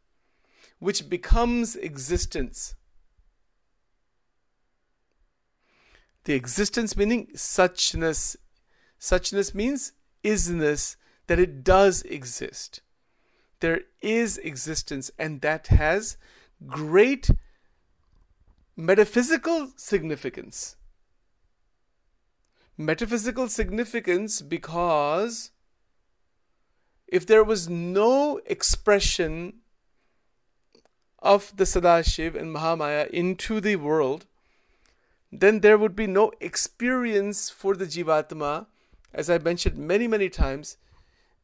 which 0.78 1.10
becomes 1.10 1.76
existence. 1.76 2.76
The 6.30 6.36
existence 6.36 6.96
meaning 6.96 7.26
suchness. 7.34 8.36
Suchness 9.00 9.56
means 9.56 9.94
isness, 10.24 10.96
that 11.26 11.40
it 11.40 11.64
does 11.64 12.04
exist. 12.04 12.82
There 13.62 13.82
is 14.04 14.38
existence, 14.38 15.10
and 15.18 15.42
that 15.42 15.66
has 15.70 16.18
great 16.68 17.32
metaphysical 18.76 19.72
significance. 19.76 20.76
Metaphysical 22.78 23.48
significance 23.48 24.44
because 24.44 25.50
if 27.08 27.26
there 27.26 27.44
was 27.44 27.68
no 27.68 28.40
expression 28.46 29.62
of 31.18 31.58
the 31.58 31.64
Sadashiv 31.64 32.36
and 32.36 32.56
Mahamaya 32.56 33.10
into 33.10 33.60
the 33.60 33.78
world, 33.78 34.28
then 35.32 35.60
there 35.60 35.78
would 35.78 35.96
be 35.96 36.08
no 36.08 36.32
experience 36.40 37.50
for 37.50 37.76
the 37.76 37.86
Jivatma. 37.86 38.66
As 39.14 39.30
I 39.30 39.38
mentioned 39.38 39.78
many, 39.78 40.08
many 40.08 40.30
times, 40.30 40.78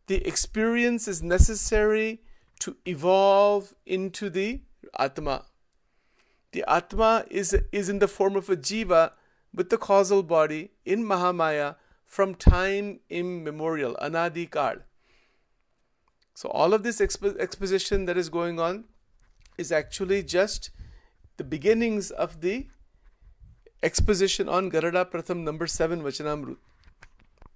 the 0.07 0.25
experience 0.27 1.07
is 1.07 1.21
necessary 1.21 2.21
to 2.59 2.77
evolve 2.85 3.73
into 3.85 4.29
the 4.29 4.61
Atma. 4.97 5.45
The 6.51 6.63
Atma 6.67 7.25
is, 7.29 7.55
is 7.71 7.89
in 7.89 7.99
the 7.99 8.07
form 8.07 8.35
of 8.35 8.49
a 8.49 8.55
Jiva 8.55 9.11
with 9.53 9.69
the 9.69 9.77
causal 9.77 10.23
body 10.23 10.71
in 10.85 11.03
Mahamaya 11.03 11.75
from 12.05 12.35
time 12.35 12.99
immemorial, 13.09 13.95
Anadi 14.01 14.49
Kal. 14.49 14.77
So, 16.33 16.49
all 16.49 16.73
of 16.73 16.83
this 16.83 16.99
expo- 16.99 17.37
exposition 17.39 18.05
that 18.05 18.17
is 18.17 18.29
going 18.29 18.59
on 18.59 18.85
is 19.57 19.71
actually 19.71 20.23
just 20.23 20.69
the 21.37 21.43
beginnings 21.43 22.11
of 22.11 22.41
the 22.41 22.67
exposition 23.85 24.49
on 24.49 24.71
Gadhada 24.71 25.05
Pratham 25.05 25.43
number 25.43 25.67
7 25.67 26.01
Vachanamrut. 26.01 26.57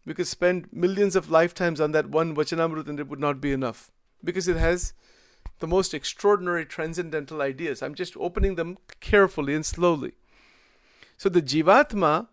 We 0.05 0.13
could 0.13 0.27
spend 0.27 0.69
millions 0.71 1.15
of 1.15 1.31
lifetimes 1.31 1.81
on 1.81 1.91
that 1.93 2.09
one 2.09 2.36
Vachanamrut 2.36 2.88
and 2.88 3.00
it 3.00 3.07
would 3.07 3.19
not 3.19 3.41
be 3.41 3.51
enough 3.51 3.91
because 4.24 4.48
it 4.48 4.57
has 4.57 4.93
the 5.59 5.67
most 5.67 5.93
extraordinary 5.93 6.65
transcendental 6.65 7.41
ideas. 7.41 7.81
I'm 7.81 7.95
just 7.95 8.15
opening 8.17 8.55
them 8.55 8.77
carefully 9.00 9.55
and 9.55 9.65
slowly. 9.65 10.13
So 11.17 11.29
the 11.29 11.41
Jivatma 11.41 12.27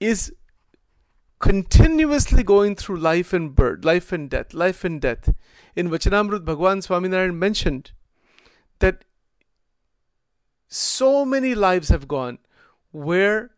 is 0.00 0.32
continuously 1.38 2.42
going 2.42 2.76
through 2.76 2.98
life 2.98 3.32
and 3.32 3.54
birth, 3.54 3.84
life 3.84 4.12
and 4.12 4.30
death, 4.30 4.54
life 4.54 4.84
and 4.84 5.00
death. 5.00 5.34
In 5.74 5.90
Vachanamrut, 5.90 6.44
Bhagwan 6.44 6.80
Swaminarayan 6.80 7.34
mentioned 7.34 7.90
that 8.78 9.04
so 10.68 11.24
many 11.24 11.54
lives 11.54 11.90
have 11.90 12.08
gone 12.08 12.38
where 12.96 13.50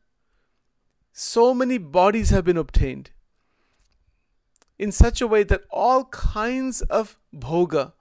so 1.12 1.54
many 1.54 1.78
bodies 1.78 2.30
have 2.30 2.44
been 2.44 2.56
obtained 2.56 3.10
in 4.78 4.90
such 4.90 5.20
a 5.20 5.28
way 5.28 5.44
that 5.44 5.62
all 5.70 6.06
kinds 6.06 6.82
of 6.82 7.18
bhoga 7.32 7.92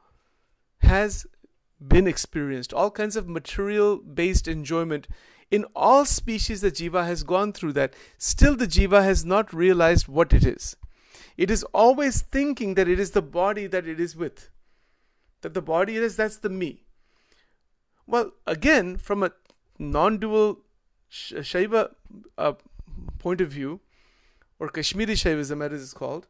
has 0.79 1.27
been 1.79 2.07
experienced, 2.07 2.73
all 2.73 2.89
kinds 2.89 3.15
of 3.15 3.27
material 3.27 3.97
based 3.97 4.47
enjoyment 4.47 5.07
in 5.51 5.63
all 5.75 6.05
species 6.05 6.61
the 6.61 6.71
jiva 6.71 7.05
has 7.05 7.21
gone 7.21 7.53
through 7.53 7.73
that. 7.73 7.93
Still, 8.17 8.55
the 8.55 8.67
jiva 8.67 9.03
has 9.03 9.23
not 9.23 9.53
realized 9.53 10.07
what 10.07 10.33
it 10.33 10.43
is. 10.43 10.75
It 11.37 11.51
is 11.51 11.63
always 11.65 12.21
thinking 12.23 12.73
that 12.73 12.87
it 12.87 12.99
is 12.99 13.11
the 13.11 13.21
body 13.21 13.67
that 13.67 13.87
it 13.87 13.99
is 13.99 14.15
with, 14.15 14.49
that 15.41 15.53
the 15.53 15.61
body 15.61 15.97
is 15.97 16.15
that's 16.15 16.37
the 16.37 16.49
me. 16.49 16.87
Well, 18.07 18.31
again, 18.47 18.97
from 18.97 19.21
a 19.21 19.33
non 19.77 20.17
dual 20.17 20.63
Shaiva 21.11 21.93
uh, 22.37 22.53
point 23.19 23.41
of 23.41 23.49
view, 23.49 23.79
or 24.59 24.69
Kashmiri 24.69 25.13
Shaivism 25.13 25.65
as 25.65 25.71
it 25.71 25.75
is 25.75 25.93
called, 25.93 26.27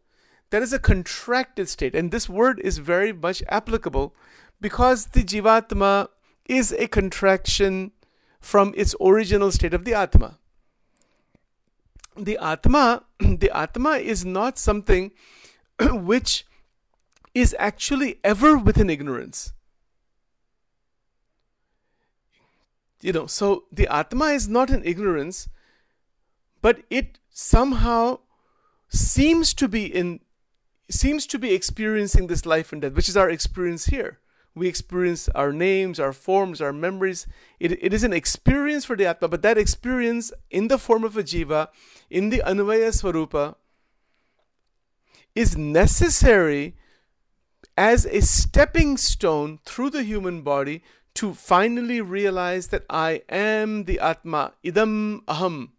that 0.49 0.61
is 0.61 0.73
a 0.73 0.79
contracted 0.79 1.67
state. 1.69 1.95
And 1.95 2.11
this 2.11 2.29
word 2.29 2.59
is 2.59 2.77
very 2.77 3.11
much 3.11 3.43
applicable 3.49 4.15
because 4.61 5.07
the 5.07 5.23
Jivatma 5.23 6.07
is 6.45 6.71
a 6.73 6.87
contraction 6.87 7.91
from 8.39 8.73
its 8.77 8.95
original 9.01 9.51
state 9.51 9.73
of 9.73 9.83
the 9.83 9.93
Atma. 9.93 10.37
The 12.15 12.37
Atma, 12.41 13.03
the 13.19 13.51
Atma 13.55 13.91
is 13.97 14.25
not 14.25 14.57
something 14.57 15.11
which 15.81 16.45
is 17.33 17.55
actually 17.59 18.19
ever 18.23 18.57
within 18.57 18.89
ignorance. 18.89 19.53
You 23.01 23.13
know, 23.13 23.27
so 23.27 23.65
the 23.71 23.87
Atma 23.87 24.25
is 24.27 24.47
not 24.47 24.69
in 24.69 24.83
ignorance, 24.83 25.47
but 26.61 26.83
it 26.89 27.19
somehow 27.29 28.19
seems 28.89 29.53
to 29.55 29.67
be 29.67 29.85
in 29.85 30.21
seems 30.89 31.27
to 31.27 31.37
be 31.37 31.53
experiencing 31.53 32.27
this 32.27 32.45
life 32.45 32.71
and 32.71 32.81
death, 32.81 32.93
which 32.93 33.09
is 33.09 33.17
our 33.17 33.29
experience 33.29 33.87
here. 33.87 34.19
We 34.55 34.67
experience 34.67 35.27
our 35.29 35.51
names, 35.51 35.99
our 35.99 36.13
forms, 36.13 36.61
our 36.61 36.73
memories. 36.73 37.27
It, 37.59 37.73
it 37.83 37.93
is 37.93 38.03
an 38.03 38.13
experience 38.13 38.85
for 38.85 38.95
the 38.95 39.05
Atma, 39.05 39.27
but 39.27 39.41
that 39.43 39.57
experience 39.57 40.31
in 40.49 40.69
the 40.69 40.79
form 40.79 41.03
of 41.03 41.17
a 41.17 41.23
jiva, 41.23 41.67
in 42.09 42.29
the 42.29 42.41
Anvaya 42.43 42.89
Swarupa, 42.91 43.55
is 45.35 45.55
necessary 45.55 46.75
as 47.77 48.05
a 48.07 48.21
stepping 48.21 48.97
stone 48.97 49.59
through 49.63 49.91
the 49.91 50.03
human 50.03 50.41
body 50.41 50.81
to 51.17 51.33
finally 51.33 51.99
realize 51.99 52.67
that 52.67 52.85
I 52.91 53.23
am 53.27 53.85
the 53.85 53.99
Atma, 53.99 54.53
idam 54.63 55.25
aham. 55.25 55.69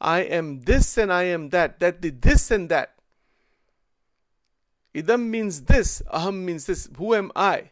I 0.00 0.20
am 0.20 0.60
this 0.60 0.96
and 0.96 1.12
I 1.12 1.24
am 1.24 1.48
that, 1.50 1.80
that 1.80 2.02
the 2.02 2.10
this 2.10 2.52
and 2.52 2.68
that. 2.68 2.94
Idam 4.94 5.26
means 5.26 5.62
this, 5.62 6.02
aham 6.14 6.44
means 6.44 6.66
this. 6.66 6.88
Who 6.98 7.16
am 7.16 7.32
I? 7.34 7.70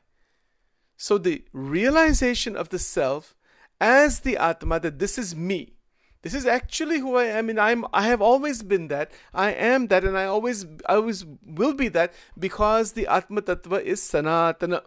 So 0.97 1.19
the 1.19 1.45
realization 1.53 2.57
of 2.57 2.71
the 2.71 2.81
self 2.81 3.37
as 3.81 4.21
the 4.21 4.37
Atma 4.37 4.81
that 4.81 4.99
this 4.99 5.19
is 5.19 5.37
me. 5.37 5.75
This 6.23 6.35
is 6.35 6.47
actually 6.47 6.99
who 6.99 7.15
I 7.15 7.27
am, 7.27 7.49
and 7.49 7.61
I'm 7.61 7.87
I 7.93 8.09
have 8.09 8.21
always 8.21 8.65
been 8.65 8.89
that. 8.89 9.13
I 9.33 9.53
am 9.53 9.87
that, 9.87 10.03
and 10.03 10.19
I 10.19 10.25
always 10.25 10.67
always 10.89 11.25
will 11.47 11.75
be 11.75 11.87
that 11.91 12.13
because 12.37 12.93
the 12.93 13.07
Atma 13.07 13.43
Tattva 13.43 13.81
is 13.81 14.01
Sanatana. 14.01 14.83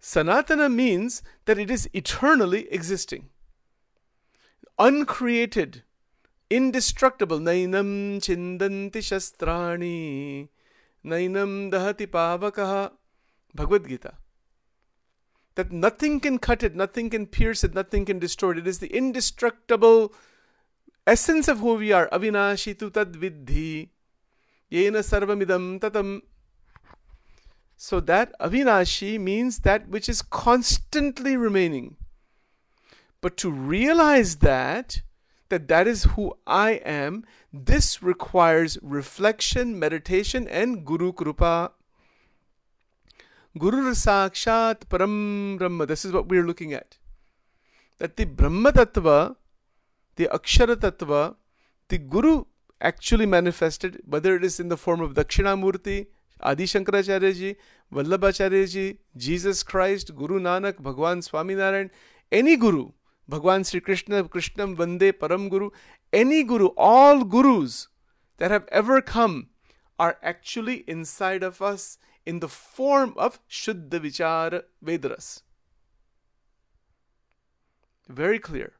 Sanatana 0.00 0.72
means 0.72 1.22
that 1.44 1.58
it 1.58 1.70
is 1.70 1.88
eternally 1.92 2.66
existing, 2.72 3.28
uncreated, 4.78 5.82
indestructible. 6.48 7.38
Nainam 7.38 8.18
chindanti 8.18 8.92
shastrani 8.92 10.48
Nainam 11.04 11.70
dahati 11.70 12.06
pavakaha. 12.06 12.92
Bhagavad 13.54 13.88
Gita. 13.88 14.14
That 15.54 15.72
nothing 15.72 16.20
can 16.20 16.38
cut 16.38 16.62
it, 16.62 16.74
nothing 16.76 17.10
can 17.10 17.26
pierce 17.26 17.64
it, 17.64 17.74
nothing 17.74 18.04
can 18.04 18.18
destroy 18.18 18.52
it. 18.52 18.58
It 18.58 18.66
is 18.66 18.78
the 18.78 18.94
indestructible 18.94 20.14
essence 21.06 21.48
of 21.48 21.58
who 21.58 21.74
we 21.74 21.92
are. 21.92 22.08
Avinashi 22.10 22.78
tu 22.78 22.90
tad 22.90 23.14
vidhi. 23.14 23.88
Yena 24.70 25.02
sarvamidam 25.02 25.80
tatam. 25.80 26.22
So 27.82 27.98
that 28.00 28.38
Avinashi 28.38 29.18
means 29.18 29.60
that 29.60 29.88
which 29.88 30.06
is 30.10 30.20
constantly 30.20 31.34
remaining. 31.38 31.96
But 33.22 33.38
to 33.38 33.50
realize 33.50 34.36
that, 34.48 35.00
that 35.48 35.66
that 35.68 35.88
is 35.88 36.04
who 36.12 36.34
I 36.46 36.72
am, 36.84 37.24
this 37.50 38.02
requires 38.02 38.76
reflection, 38.82 39.78
meditation, 39.78 40.46
and 40.46 40.84
Guru 40.84 41.14
Krupa. 41.14 41.70
Guru 43.56 43.92
Sakshat 43.92 44.84
Param 44.90 45.56
Brahma. 45.56 45.86
This 45.86 46.04
is 46.04 46.12
what 46.12 46.28
we 46.28 46.36
are 46.36 46.46
looking 46.46 46.74
at. 46.74 46.98
That 47.96 48.18
the 48.18 48.26
Brahma 48.26 48.72
Tattva, 48.72 49.36
the 50.16 50.28
Akshara 50.30 50.76
Tattva, 50.76 51.34
the 51.88 51.96
Guru 51.96 52.44
actually 52.82 53.24
manifested, 53.24 54.02
whether 54.04 54.36
it 54.36 54.44
is 54.44 54.60
in 54.60 54.68
the 54.68 54.76
form 54.76 55.00
of 55.00 55.14
Dakshinamurti, 55.14 56.08
Adi 56.42 56.66
Shankaracharya 56.66 57.32
ji, 57.32 57.54
Vallabhacharya 57.92 58.66
ji, 58.66 58.98
Jesus 59.16 59.62
Christ, 59.62 60.12
Guru 60.12 60.38
Nanak, 60.38 60.80
Bhagwan 60.80 61.20
Swaminarayan 61.20 61.88
any 62.32 62.56
गुरु 62.56 62.88
भगवान 63.28 63.62
श्री 63.62 63.80
कृष्ण, 63.80 64.22
कृष्णम 64.22 64.74
वंदे 64.74 65.10
param 65.12 65.48
guru 65.48 65.70
any 66.12 66.42
guru 66.42 66.68
all 66.78 67.22
gurus 67.28 67.86
that 68.40 68.50
have 68.52 68.66
ever 68.72 69.00
come 69.08 69.42
are 69.98 70.14
actually 70.24 70.74
inside 71.04 71.44
of 71.44 71.62
us 71.64 71.98
in 72.26 72.38
the 72.38 72.46
form 72.46 73.12
of 73.18 73.38
shuddh 73.50 73.94
vichar 73.94 74.62
वेदरस 74.84 75.42
very 78.08 78.38
clear 78.38 78.70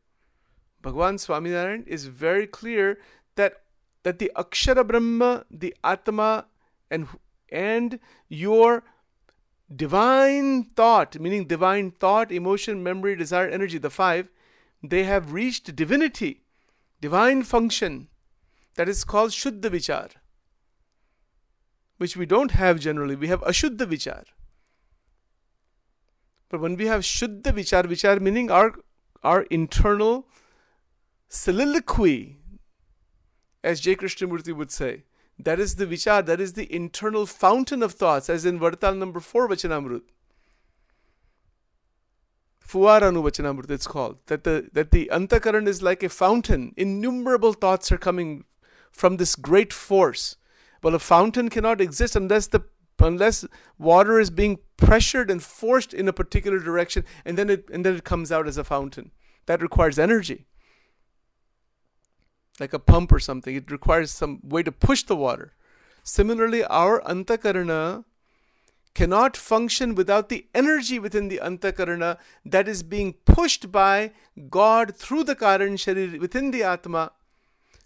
Bhagwan 0.84 1.16
Swaminarayan 1.16 1.82
is 1.88 2.08
very 2.20 2.46
clear 2.54 2.92
that 3.36 3.62
that 4.04 4.22
the 4.22 4.28
Akshar 4.36 4.82
Brahm 4.82 5.34
the 5.54 5.70
atma 5.84 6.30
and 6.90 7.06
and 7.50 7.98
your 8.28 8.84
divine 9.74 10.64
thought, 10.64 11.18
meaning 11.18 11.46
divine 11.46 11.90
thought, 11.90 12.32
emotion, 12.32 12.82
memory, 12.82 13.16
desire, 13.16 13.48
energy, 13.48 13.78
the 13.78 13.90
five, 13.90 14.28
they 14.82 15.04
have 15.04 15.32
reached 15.32 15.74
divinity, 15.76 16.42
divine 17.00 17.42
function 17.42 18.08
that 18.74 18.88
is 18.88 19.04
called 19.04 19.30
Shuddha 19.30 19.70
Vichar, 19.70 20.10
which 21.98 22.16
we 22.16 22.26
don't 22.26 22.52
have 22.52 22.80
generally. 22.80 23.14
We 23.14 23.28
have 23.28 23.42
Ashuddha 23.42 23.86
Vichar. 23.86 24.24
But 26.48 26.60
when 26.60 26.76
we 26.76 26.86
have 26.86 27.02
Shuddha 27.02 27.52
Vichar, 27.52 27.84
Vichar 27.84 28.20
meaning 28.20 28.50
our, 28.50 28.74
our 29.22 29.42
internal 29.42 30.26
soliloquy, 31.28 32.38
as 33.62 33.80
J. 33.80 33.94
Krishnamurti 33.94 34.54
would 34.56 34.70
say, 34.70 35.04
that 35.44 35.60
is 35.60 35.76
the 35.76 35.86
Vichar, 35.86 36.24
that 36.26 36.40
is 36.40 36.54
the 36.54 36.72
internal 36.72 37.26
fountain 37.26 37.82
of 37.82 37.92
thoughts, 37.92 38.28
as 38.28 38.44
in 38.44 38.58
Vartal 38.58 38.96
number 38.96 39.20
4 39.20 39.48
Vachanamrut. 39.48 40.02
Fuaranu 42.66 43.22
Vachanamrut, 43.22 43.70
it's 43.70 43.86
called. 43.86 44.18
That 44.26 44.44
the, 44.44 44.68
that 44.72 44.90
the 44.90 45.10
Antakaran 45.12 45.66
is 45.66 45.82
like 45.82 46.02
a 46.02 46.08
fountain. 46.08 46.72
Innumerable 46.76 47.52
thoughts 47.52 47.90
are 47.90 47.98
coming 47.98 48.44
from 48.92 49.16
this 49.16 49.34
great 49.34 49.72
force. 49.72 50.36
Well, 50.82 50.94
a 50.94 50.98
fountain 50.98 51.48
cannot 51.48 51.80
exist 51.80 52.16
unless 52.16 52.46
the 52.46 52.62
unless 53.02 53.46
water 53.78 54.20
is 54.20 54.30
being 54.30 54.58
pressured 54.76 55.30
and 55.30 55.42
forced 55.42 55.94
in 55.94 56.06
a 56.06 56.12
particular 56.12 56.58
direction, 56.58 57.04
and 57.24 57.36
then 57.36 57.50
it 57.50 57.68
and 57.72 57.84
then 57.84 57.96
it 57.96 58.04
comes 58.04 58.30
out 58.30 58.46
as 58.46 58.56
a 58.56 58.64
fountain. 58.64 59.10
That 59.46 59.62
requires 59.62 59.98
energy, 59.98 60.46
like 62.60 62.72
a 62.72 62.78
pump 62.78 63.10
or 63.12 63.18
something. 63.18 63.54
It 63.54 63.70
requires 63.70 64.10
some 64.10 64.40
way 64.42 64.62
to 64.62 64.72
push 64.72 65.02
the 65.02 65.16
water. 65.16 65.52
Similarly, 66.02 66.64
our 66.64 67.00
antakarana 67.02 68.04
cannot 68.94 69.36
function 69.36 69.94
without 69.94 70.28
the 70.28 70.46
energy 70.54 70.98
within 70.98 71.28
the 71.28 71.40
antakarana 71.42 72.18
that 72.44 72.68
is 72.68 72.82
being 72.82 73.14
pushed 73.24 73.70
by 73.70 74.12
God 74.48 74.96
through 74.96 75.24
the 75.24 75.36
Karan 75.36 75.76
Sharir 75.76 76.18
within 76.18 76.50
the 76.50 76.62
Atma 76.62 77.12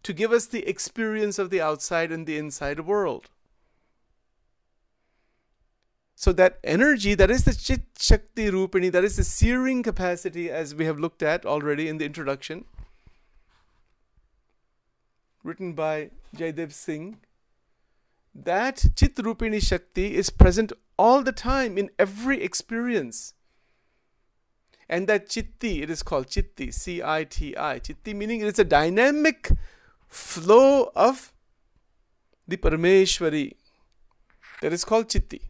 to 0.02 0.12
give 0.12 0.32
us 0.32 0.46
the 0.46 0.66
experience 0.68 1.38
of 1.38 1.50
the 1.50 1.60
outside 1.60 2.10
and 2.10 2.26
the 2.26 2.36
inside 2.36 2.80
world. 2.80 3.30
So 6.14 6.32
that 6.32 6.58
energy, 6.62 7.14
that 7.14 7.30
is 7.30 7.44
the 7.44 7.54
Chit 7.54 7.82
Shakti 7.98 8.50
Rupini, 8.50 8.90
that 8.92 9.04
is 9.04 9.16
the 9.16 9.24
searing 9.24 9.82
capacity 9.82 10.50
as 10.50 10.74
we 10.74 10.84
have 10.84 10.98
looked 10.98 11.22
at 11.22 11.44
already 11.44 11.88
in 11.88 11.98
the 11.98 12.06
introduction, 12.06 12.64
written 15.44 15.74
by 15.74 16.10
Jaidev 16.36 16.72
Singh. 16.72 17.18
That 18.34 18.86
Chit 18.96 19.14
Rupini 19.16 19.62
Shakti 19.62 20.16
is 20.16 20.30
present 20.30 20.72
all 20.98 21.22
the 21.22 21.32
time 21.32 21.78
in 21.78 21.90
every 21.98 22.42
experience. 22.42 23.34
And 24.88 25.06
that 25.06 25.28
Chitti, 25.28 25.82
it 25.82 25.90
is 25.90 26.02
called 26.02 26.26
Chitti, 26.26 26.72
C 26.74 27.02
I 27.02 27.24
T 27.24 27.56
I. 27.56 27.78
Chitti 27.78 28.14
meaning 28.14 28.40
it 28.40 28.48
is 28.48 28.58
a 28.58 28.64
dynamic 28.64 29.50
flow 30.08 30.90
of 30.96 31.32
the 32.48 32.56
Parameshwari. 32.56 33.52
That 34.60 34.72
is 34.72 34.84
called 34.84 35.08
Chitti. 35.08 35.40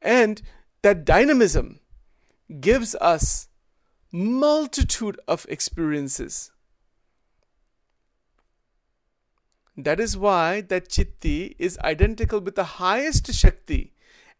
And 0.00 0.42
that 0.82 1.04
dynamism 1.04 1.80
gives 2.60 2.94
us 2.96 3.48
multitude 4.12 5.18
of 5.26 5.46
experiences. 5.48 6.50
That 9.76 9.98
is 9.98 10.16
why 10.16 10.60
that 10.62 10.88
Chitti 10.88 11.56
is 11.58 11.78
identical 11.78 12.40
with 12.40 12.54
the 12.54 12.64
highest 12.64 13.32
Shakti 13.32 13.92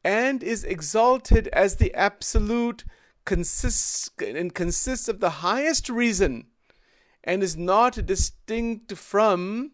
and 0.05 0.43
is 0.43 0.65
exalted 0.65 1.49
as 1.49 1.77
the 1.77 1.93
absolute 1.95 2.85
consists 3.25 4.11
and 4.21 4.55
consists 4.55 5.09
of 5.09 5.21
the 5.21 5.31
highest 5.31 5.89
reason 5.89 6.47
and 7.25 7.43
is 7.43 7.57
not 7.57 8.07
distinct 8.07 8.97
from 8.97 9.73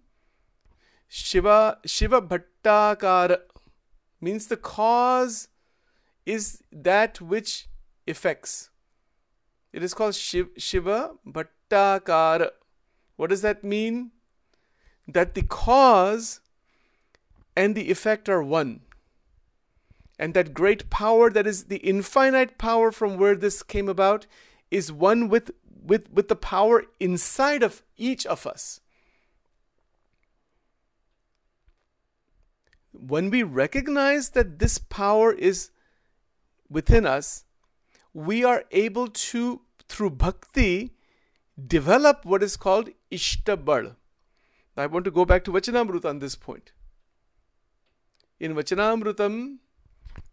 Shiva 1.08 1.78
Shiva 1.84 2.22
Bhattakara 2.22 3.40
means 4.20 4.46
the 4.46 4.56
cause 4.56 5.48
is 6.24 6.62
that 6.70 7.20
which 7.20 7.68
effects. 8.06 8.70
It 9.72 9.82
is 9.82 9.94
called 9.94 10.14
Shiv, 10.14 10.50
Shiva 10.56 11.12
Bhattakara. 11.26 12.50
What 13.16 13.30
does 13.30 13.42
that 13.42 13.64
mean? 13.64 14.12
That 15.08 15.34
the 15.34 15.42
cause 15.42 16.40
and 17.56 17.74
the 17.74 17.90
effect 17.90 18.28
are 18.28 18.42
one. 18.42 18.80
And 20.18 20.34
that 20.34 20.54
great 20.54 20.90
power, 20.90 21.30
that 21.30 21.46
is 21.46 21.64
the 21.64 21.78
infinite 21.78 22.58
power 22.58 22.92
from 22.92 23.16
where 23.16 23.34
this 23.34 23.62
came 23.62 23.88
about, 23.88 24.26
is 24.70 24.92
one 24.92 25.28
with, 25.28 25.50
with, 25.82 26.10
with 26.12 26.28
the 26.28 26.36
power 26.36 26.84
inside 27.00 27.62
of 27.62 27.82
each 27.96 28.26
of 28.26 28.46
us. 28.46 28.80
When 32.92 33.30
we 33.30 33.42
recognize 33.42 34.30
that 34.30 34.58
this 34.58 34.78
power 34.78 35.32
is 35.32 35.70
within 36.68 37.06
us, 37.06 37.44
we 38.12 38.44
are 38.44 38.64
able 38.72 39.08
to, 39.08 39.62
through 39.88 40.10
bhakti, 40.10 40.92
develop 41.66 42.24
what 42.24 42.42
is 42.42 42.56
called 42.56 42.90
ishtabal. 43.10 43.96
I 44.76 44.86
want 44.86 45.04
to 45.04 45.10
go 45.10 45.24
back 45.24 45.44
to 45.44 45.52
Vachanamrut 45.52 46.04
on 46.04 46.18
this 46.18 46.36
point. 46.36 46.72
In 48.38 48.54
Vachanamrutam, 48.54 49.58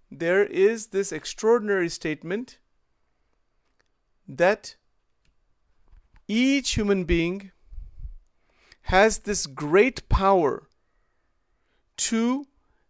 there 0.10 0.46
is 0.46 0.88
this 0.88 1.12
extraordinary 1.12 1.90
statement 1.90 2.60
that 4.28 4.76
each 6.28 6.76
human 6.76 7.04
being 7.04 7.52
has 8.84 9.20
this 9.20 9.46
great 9.48 10.08
power 10.08 10.68
to 11.98 12.48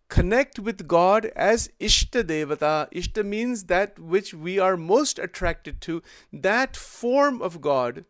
connect 0.10 0.60
with 0.60 0.88
God 0.88 1.26
as 1.36 1.70
Ishta 1.80 2.24
Devata. 2.24 2.92
Ishta 2.92 3.26
means 3.26 3.66
that 3.66 3.98
which 4.00 4.34
we 4.34 4.60
are 4.60 4.78
most 4.78 5.20
attracted 5.20 5.82
to, 5.82 6.02
that 6.32 6.76
form 6.76 7.42
of 7.42 7.62
God, 7.62 8.06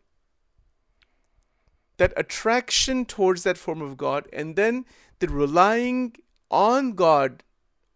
that 1.98 2.12
attraction 2.16 3.04
towards 3.04 3.42
that 3.44 3.58
form 3.58 3.82
of 3.82 3.96
God, 3.96 4.28
and 4.32 4.56
then 4.56 4.86
the 5.18 5.28
relying 5.28 6.16
on 6.50 6.92
God 6.92 7.42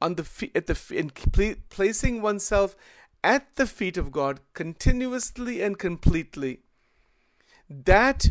on 0.01 0.17
the 0.17 0.25
feet 0.25 0.53
at 0.55 0.67
the 0.67 0.79
and 0.97 1.15
placing 1.71 2.21
oneself 2.21 2.77
at 3.25 3.55
the 3.57 3.67
feet 3.67 3.97
of 3.97 4.13
God 4.13 4.41
continuously 4.53 5.63
and 5.63 5.79
completely. 5.79 6.61
That 7.71 8.31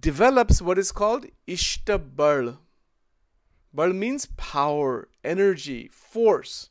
develops 0.00 0.62
what 0.62 0.78
is 0.78 0.92
called 0.92 1.26
Ishta 1.46 1.98
Bal 2.16 2.58
Bal 3.72 3.92
means 3.92 4.26
power, 4.36 5.08
energy, 5.22 5.88
force. 5.92 6.70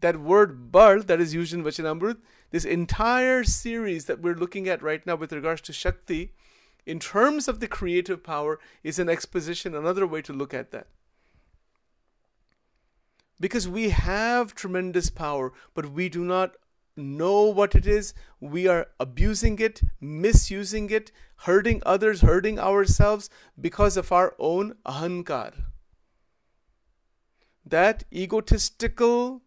That 0.00 0.20
word 0.20 0.72
bal 0.72 1.02
that 1.02 1.20
is 1.20 1.34
used 1.34 1.54
in 1.54 1.62
Vachanamrut, 1.62 2.18
this 2.50 2.64
entire 2.64 3.44
series 3.44 4.06
that 4.06 4.20
we're 4.20 4.34
looking 4.34 4.68
at 4.68 4.82
right 4.82 5.04
now 5.06 5.16
with 5.16 5.32
regards 5.32 5.60
to 5.62 5.72
Shakti, 5.72 6.32
in 6.86 6.98
terms 6.98 7.48
of 7.48 7.60
the 7.60 7.68
creative 7.68 8.22
power, 8.22 8.58
is 8.82 8.98
an 8.98 9.08
exposition, 9.08 9.74
another 9.74 10.06
way 10.06 10.22
to 10.22 10.32
look 10.32 10.52
at 10.52 10.70
that. 10.70 10.86
Because 13.40 13.68
we 13.68 13.90
have 13.90 14.54
tremendous 14.54 15.10
power, 15.10 15.52
but 15.74 15.92
we 15.92 16.08
do 16.08 16.24
not 16.24 16.54
know 16.96 17.42
what 17.42 17.74
it 17.74 17.86
is, 17.86 18.14
we 18.40 18.68
are 18.68 18.88
abusing 19.00 19.58
it, 19.58 19.82
misusing 20.00 20.90
it, 20.90 21.10
hurting 21.38 21.82
others, 21.84 22.20
hurting 22.20 22.58
ourselves 22.58 23.28
because 23.60 23.96
of 23.96 24.12
our 24.12 24.34
own 24.38 24.76
ahankar. 24.86 25.52
That 27.66 28.04
egotistical 28.12 29.42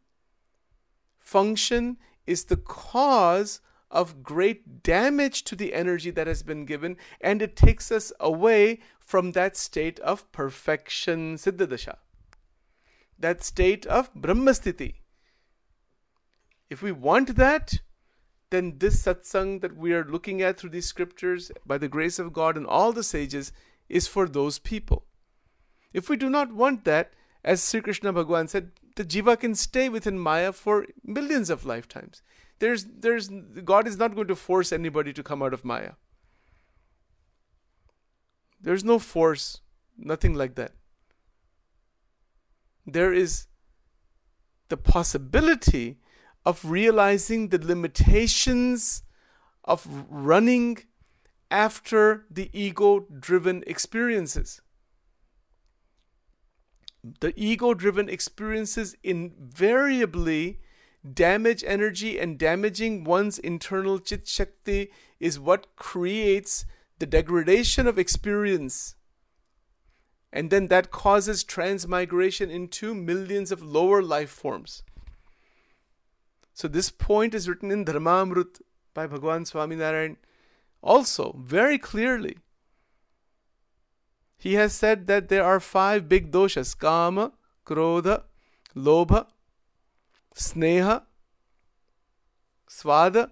function 1.19 1.97
is 2.25 2.45
the 2.45 2.57
cause 2.57 3.61
of 3.89 4.23
great 4.23 4.83
damage 4.83 5.43
to 5.43 5.55
the 5.55 5.73
energy 5.73 6.11
that 6.11 6.27
has 6.27 6.43
been 6.43 6.65
given, 6.65 6.97
and 7.21 7.41
it 7.41 7.55
takes 7.55 7.91
us 7.91 8.11
away 8.19 8.79
from 8.99 9.31
that 9.31 9.55
state 9.55 9.99
of 9.99 10.31
perfection, 10.31 11.35
Siddhadasha, 11.35 11.95
that 13.17 13.43
state 13.43 13.85
of 13.85 14.13
Brahmastiti 14.13 14.95
if 16.69 16.81
we 16.81 16.91
want 16.91 17.35
that, 17.35 17.79
then 18.49 18.77
this 18.77 19.03
satsang 19.03 19.61
that 19.61 19.75
we 19.75 19.93
are 19.93 20.03
looking 20.03 20.41
at 20.41 20.59
through 20.59 20.71
these 20.71 20.85
scriptures, 20.87 21.51
by 21.65 21.77
the 21.77 21.87
grace 21.87 22.19
of 22.19 22.33
God 22.33 22.57
and 22.57 22.65
all 22.65 22.91
the 22.91 23.03
sages, 23.03 23.51
is 23.89 24.07
for 24.07 24.27
those 24.27 24.59
people. 24.59 25.05
If 25.93 26.09
we 26.09 26.17
do 26.17 26.29
not 26.29 26.53
want 26.53 26.83
that, 26.83 27.13
as 27.43 27.63
Sri 27.63 27.81
Krishna 27.81 28.11
Bhagwan 28.11 28.47
said, 28.47 28.71
the 28.95 29.05
jiva 29.05 29.39
can 29.39 29.55
stay 29.55 29.87
within 29.87 30.19
Maya 30.19 30.51
for 30.51 30.87
millions 31.03 31.49
of 31.49 31.65
lifetimes. 31.65 32.21
There's, 32.59 32.85
there's, 32.85 33.29
God 33.63 33.87
is 33.87 33.97
not 33.97 34.15
going 34.15 34.27
to 34.27 34.35
force 34.35 34.71
anybody 34.71 35.13
to 35.13 35.23
come 35.23 35.43
out 35.43 35.53
of 35.53 35.63
Maya. 35.63 35.91
There's 38.59 38.83
no 38.83 38.97
force, 38.99 39.61
nothing 39.97 40.33
like 40.33 40.55
that. 40.55 40.71
There 42.85 43.13
is 43.13 43.47
the 44.69 44.77
possibility 44.77 45.99
of 46.45 46.63
realizing 46.65 47.49
the 47.49 47.59
limitations 47.59 49.03
of 49.63 49.85
running 50.09 50.77
after 51.51 52.25
the 52.31 52.49
ego 52.53 53.05
driven 53.19 53.63
experiences. 53.67 54.61
The 57.19 57.33
ego 57.35 57.73
driven 57.73 58.09
experiences 58.09 58.95
invariably 59.03 60.59
damage 61.13 61.63
energy, 61.65 62.19
and 62.19 62.37
damaging 62.37 63.03
one's 63.03 63.39
internal 63.39 63.99
chit 63.99 64.27
shakti 64.27 64.91
is 65.19 65.39
what 65.39 65.75
creates 65.75 66.65
the 66.99 67.05
degradation 67.05 67.87
of 67.87 67.99
experience. 67.99 68.95
And 70.33 70.49
then 70.49 70.67
that 70.67 70.91
causes 70.91 71.43
transmigration 71.43 72.51
into 72.51 72.93
millions 72.93 73.51
of 73.51 73.61
lower 73.61 74.01
life 74.01 74.29
forms. 74.29 74.83
So 76.53 76.67
this 76.67 76.89
point 76.89 77.33
is 77.33 77.47
written 77.47 77.71
in 77.71 77.85
Dharmamrut 77.85 78.61
by 78.93 79.07
Bhagwan 79.07 79.43
Swaminarayan 79.43 80.17
also 80.81 81.35
very 81.37 81.77
clearly. 81.77 82.37
He 84.37 84.55
has 84.55 84.73
said 84.73 85.07
that 85.07 85.29
there 85.29 85.43
are 85.43 85.59
five 85.59 86.07
big 86.07 86.31
doshas 86.31 86.77
kama, 86.77 87.31
krodha, 87.65 88.23
lobha, 88.75 89.27
sneha, 90.37 91.03
svada. 92.69 93.31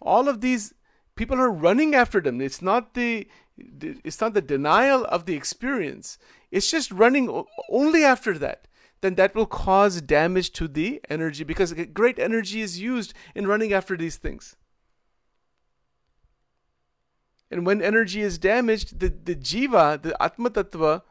All 0.00 0.28
of 0.28 0.40
these 0.40 0.74
people 1.16 1.40
are 1.40 1.50
running 1.50 1.94
after 1.94 2.20
them. 2.20 2.40
It's 2.40 2.60
not 2.60 2.94
the 2.94 3.26
it's 3.56 4.20
not 4.20 4.34
the 4.34 4.40
denial 4.40 5.04
of 5.04 5.26
the 5.26 5.34
experience. 5.34 6.18
It's 6.50 6.70
just 6.70 6.90
running 6.90 7.44
only 7.68 8.04
after 8.04 8.38
that 8.38 8.66
then 9.02 9.16
that 9.16 9.34
will 9.34 9.46
cause 9.46 10.00
damage 10.00 10.52
to 10.52 10.66
the 10.66 11.00
energy 11.10 11.44
because 11.44 11.74
great 11.92 12.18
energy 12.18 12.60
is 12.60 12.80
used 12.80 13.12
in 13.34 13.46
running 13.46 13.72
after 13.72 13.96
these 13.96 14.16
things. 14.16 14.56
And 17.50 17.66
when 17.66 17.82
energy 17.82 18.22
is 18.22 18.38
damaged, 18.38 19.00
the, 19.00 19.08
the 19.08 19.34
jiva, 19.34 20.00
the 20.00 20.20
atma 20.22 20.50
tattva, 20.50 21.02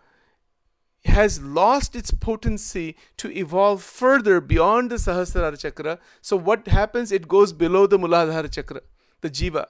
has 1.06 1.42
lost 1.42 1.96
its 1.96 2.12
potency 2.12 2.96
to 3.18 3.32
evolve 3.36 3.82
further 3.82 4.40
beyond 4.40 4.92
the 4.92 4.96
Sahasrara 4.96 5.60
Chakra. 5.60 6.00
So, 6.22 6.38
what 6.38 6.68
happens? 6.68 7.12
It 7.12 7.28
goes 7.28 7.54
below 7.54 7.88
the 7.88 7.98
Muladhara 7.98 8.52
Chakra, 8.52 8.82
the 9.22 9.30
Jiva. 9.30 9.68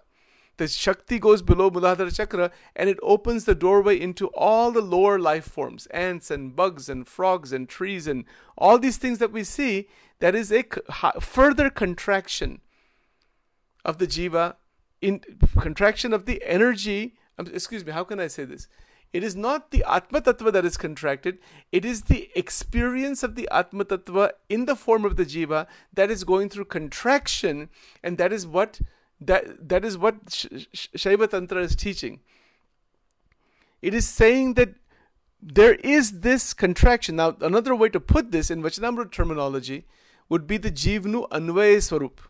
The 0.57 0.67
Shakti 0.67 1.17
goes 1.17 1.41
below 1.41 1.71
Muladhara 1.71 2.15
Chakra 2.15 2.51
and 2.75 2.89
it 2.89 2.99
opens 3.01 3.45
the 3.45 3.55
doorway 3.55 3.99
into 3.99 4.27
all 4.27 4.71
the 4.71 4.81
lower 4.81 5.17
life 5.17 5.45
forms 5.45 5.87
ants 5.87 6.29
and 6.29 6.55
bugs 6.55 6.89
and 6.89 7.07
frogs 7.07 7.51
and 7.51 7.67
trees 7.67 8.05
and 8.05 8.25
all 8.57 8.77
these 8.77 8.97
things 8.97 9.17
that 9.19 9.31
we 9.31 9.43
see. 9.43 9.87
That 10.19 10.35
is 10.35 10.51
a 10.51 10.63
further 11.19 11.69
contraction 11.71 12.61
of 13.83 13.97
the 13.97 14.05
Jiva, 14.05 14.55
in 15.01 15.21
contraction 15.59 16.13
of 16.13 16.25
the 16.25 16.43
energy. 16.45 17.15
Um, 17.39 17.47
excuse 17.51 17.83
me, 17.83 17.91
how 17.91 18.03
can 18.03 18.19
I 18.19 18.27
say 18.27 18.45
this? 18.45 18.67
It 19.13 19.23
is 19.23 19.35
not 19.35 19.71
the 19.71 19.83
Atma 19.87 20.21
Tattva 20.21 20.53
that 20.53 20.63
is 20.63 20.77
contracted, 20.77 21.39
it 21.71 21.83
is 21.83 22.03
the 22.03 22.29
experience 22.35 23.23
of 23.23 23.35
the 23.35 23.47
Atma 23.51 23.85
Tattva 23.85 24.31
in 24.47 24.65
the 24.65 24.75
form 24.75 25.03
of 25.03 25.17
the 25.17 25.25
Jiva 25.25 25.67
that 25.93 26.09
is 26.09 26.23
going 26.23 26.49
through 26.49 26.65
contraction, 26.65 27.69
and 28.01 28.17
that 28.17 28.31
is 28.31 28.47
what 28.47 28.79
that, 29.19 29.69
that 29.69 29.85
is 29.85 29.97
what 29.97 30.25
Shaiva 30.25 31.29
Tantra 31.29 31.61
is 31.61 31.75
teaching. 31.75 32.21
It 33.81 33.93
is 33.93 34.07
saying 34.07 34.55
that 34.55 34.73
there 35.41 35.75
is 35.75 36.21
this 36.21 36.53
contraction. 36.53 37.15
Now, 37.15 37.35
another 37.41 37.75
way 37.75 37.89
to 37.89 37.99
put 37.99 38.31
this 38.31 38.49
in 38.51 38.61
Vachanamrut 38.61 39.11
terminology 39.11 39.85
would 40.29 40.47
be 40.47 40.57
the 40.57 40.71
Jivnu 40.71 41.29
Anvaya 41.29 41.81
Swarup. 41.81 42.21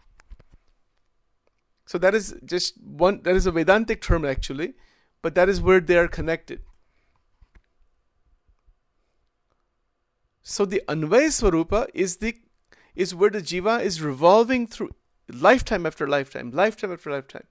So 1.85 1.97
that 1.97 2.15
is 2.15 2.35
just 2.45 2.81
one, 2.81 3.21
that 3.23 3.35
is 3.35 3.45
a 3.45 3.51
Vedantic 3.51 4.01
term 4.01 4.25
actually, 4.25 4.73
but 5.21 5.35
that 5.35 5.49
is 5.49 5.61
where 5.61 5.79
they 5.79 5.97
are 5.97 6.07
connected. 6.07 6.61
So 10.43 10.65
the 10.65 10.83
Swarupa 10.87 11.87
is 11.93 12.17
the 12.17 12.37
is 12.95 13.15
where 13.15 13.29
the 13.29 13.41
jiva 13.41 13.81
is 13.81 14.01
revolving 14.01 14.67
through 14.67 14.89
lifetime 15.29 15.85
after 15.85 16.07
lifetime, 16.07 16.51
lifetime 16.51 16.91
after 16.91 17.11
lifetime. 17.11 17.45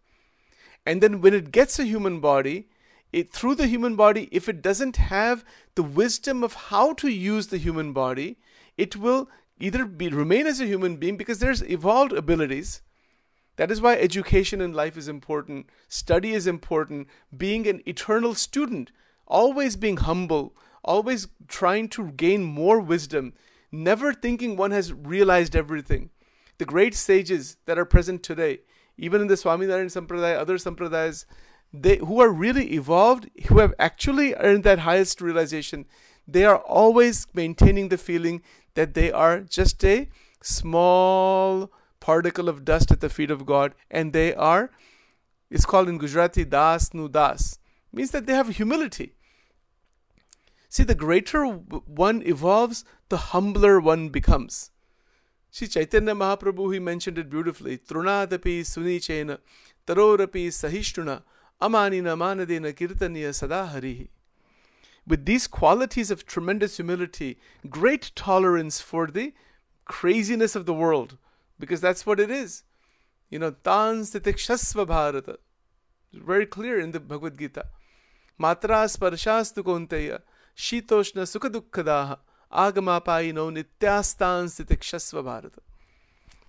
And 0.84 1.02
then 1.02 1.20
when 1.20 1.34
it 1.34 1.50
gets 1.50 1.78
a 1.78 1.84
human 1.84 2.20
body, 2.20 2.68
it 3.12 3.32
through 3.32 3.56
the 3.56 3.66
human 3.66 3.96
body, 3.96 4.28
if 4.30 4.48
it 4.48 4.62
doesn't 4.62 4.96
have 4.96 5.44
the 5.74 5.82
wisdom 5.82 6.44
of 6.44 6.54
how 6.54 6.92
to 6.94 7.08
use 7.08 7.48
the 7.48 7.58
human 7.58 7.92
body, 7.92 8.38
it 8.76 8.96
will 8.96 9.28
either 9.58 9.84
be 9.84 10.08
remain 10.08 10.46
as 10.46 10.60
a 10.60 10.66
human 10.66 10.96
being 10.96 11.16
because 11.16 11.38
there's 11.38 11.62
evolved 11.62 12.12
abilities. 12.12 12.82
That 13.56 13.70
is 13.70 13.80
why 13.80 13.96
education 13.96 14.60
in 14.60 14.72
life 14.72 14.96
is 14.96 15.08
important, 15.08 15.66
study 15.88 16.32
is 16.32 16.46
important, 16.46 17.08
being 17.36 17.66
an 17.66 17.82
eternal 17.86 18.34
student, 18.34 18.90
always 19.26 19.76
being 19.76 19.98
humble, 19.98 20.56
always 20.84 21.28
trying 21.48 21.88
to 21.90 22.12
gain 22.12 22.42
more 22.44 22.80
wisdom, 22.80 23.34
never 23.70 24.12
thinking 24.12 24.56
one 24.56 24.70
has 24.70 24.92
realized 24.92 25.54
everything 25.54 26.10
the 26.60 26.64
great 26.66 26.94
sages 26.94 27.56
that 27.64 27.78
are 27.78 27.86
present 27.86 28.22
today, 28.22 28.60
even 28.98 29.22
in 29.22 29.28
the 29.28 29.34
Swaminarayan 29.34 29.90
Sampradaya, 29.90 30.36
other 30.36 30.58
Sampradayas, 30.58 31.24
they 31.72 31.96
who 31.96 32.20
are 32.20 32.30
really 32.30 32.74
evolved, 32.74 33.30
who 33.46 33.60
have 33.60 33.72
actually 33.78 34.34
earned 34.34 34.62
that 34.64 34.80
highest 34.80 35.22
realization, 35.22 35.86
they 36.28 36.44
are 36.44 36.58
always 36.58 37.26
maintaining 37.32 37.88
the 37.88 37.96
feeling 37.96 38.42
that 38.74 38.92
they 38.92 39.10
are 39.10 39.40
just 39.40 39.82
a 39.84 40.10
small 40.42 41.72
particle 41.98 42.48
of 42.48 42.64
dust 42.64 42.92
at 42.92 43.00
the 43.00 43.08
feet 43.08 43.30
of 43.30 43.46
God, 43.46 43.74
and 43.90 44.12
they 44.12 44.34
are, 44.34 44.70
it's 45.50 45.64
called 45.64 45.88
in 45.88 45.96
Gujarati 45.96 46.44
das 46.44 46.92
nu 46.92 47.08
das, 47.08 47.58
means 47.90 48.10
that 48.10 48.26
they 48.26 48.34
have 48.34 48.48
humility. 48.50 49.14
See, 50.70 50.84
the 50.84 50.94
greater 50.94 51.44
one 51.44 52.22
evolves, 52.24 52.84
the 53.08 53.16
humbler 53.16 53.80
one 53.80 54.08
becomes. 54.08 54.70
Sri 55.50 55.66
Chaitanya 55.66 56.14
Mahaprabhu, 56.14 56.72
he 56.72 56.78
mentioned 56.78 57.18
it 57.18 57.28
beautifully. 57.28 57.76
Trunadapi 57.76 58.60
sunichena 58.60 59.38
tarorapi 59.84 60.46
sahishtuna 60.46 61.22
amanina 61.60 62.16
manadena 62.16 62.72
kirtaniya 62.72 63.30
sadaharihi. 63.30 64.10
With 65.04 65.26
these 65.26 65.48
qualities 65.48 66.12
of 66.12 66.24
tremendous 66.24 66.76
humility, 66.76 67.40
great 67.68 68.12
tolerance 68.14 68.80
for 68.80 69.08
the 69.08 69.34
craziness 69.86 70.54
of 70.54 70.66
the 70.66 70.74
world, 70.74 71.18
because 71.58 71.80
that's 71.80 72.06
what 72.06 72.20
it 72.20 72.30
is. 72.30 72.62
You 73.28 73.40
know, 73.40 73.50
tan 73.64 74.02
stitikshasva 74.02 74.86
bharata. 74.86 75.38
Very 76.12 76.46
clear 76.46 76.78
in 76.78 76.92
the 76.92 77.00
Bhagavad 77.00 77.36
Gita. 77.40 77.66
Matra 78.40 78.86
sparashastu 78.86 79.64
konteya 79.64 80.20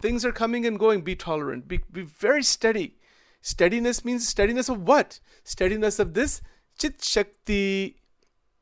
Things 0.02 0.26
are 0.26 0.32
coming 0.32 0.66
and 0.66 0.80
going. 0.80 1.02
Be 1.02 1.16
tolerant. 1.16 1.68
Be 1.68 1.82
very 2.02 2.44
steady. 2.44 2.96
Steadiness 3.42 4.06
means 4.06 4.28
steadiness 4.28 4.70
of 4.70 4.82
what? 4.82 5.20
Steadiness 5.44 6.00
of 6.00 6.14
this 6.14 6.42
Chit 6.78 7.04
Shakti, 7.04 7.98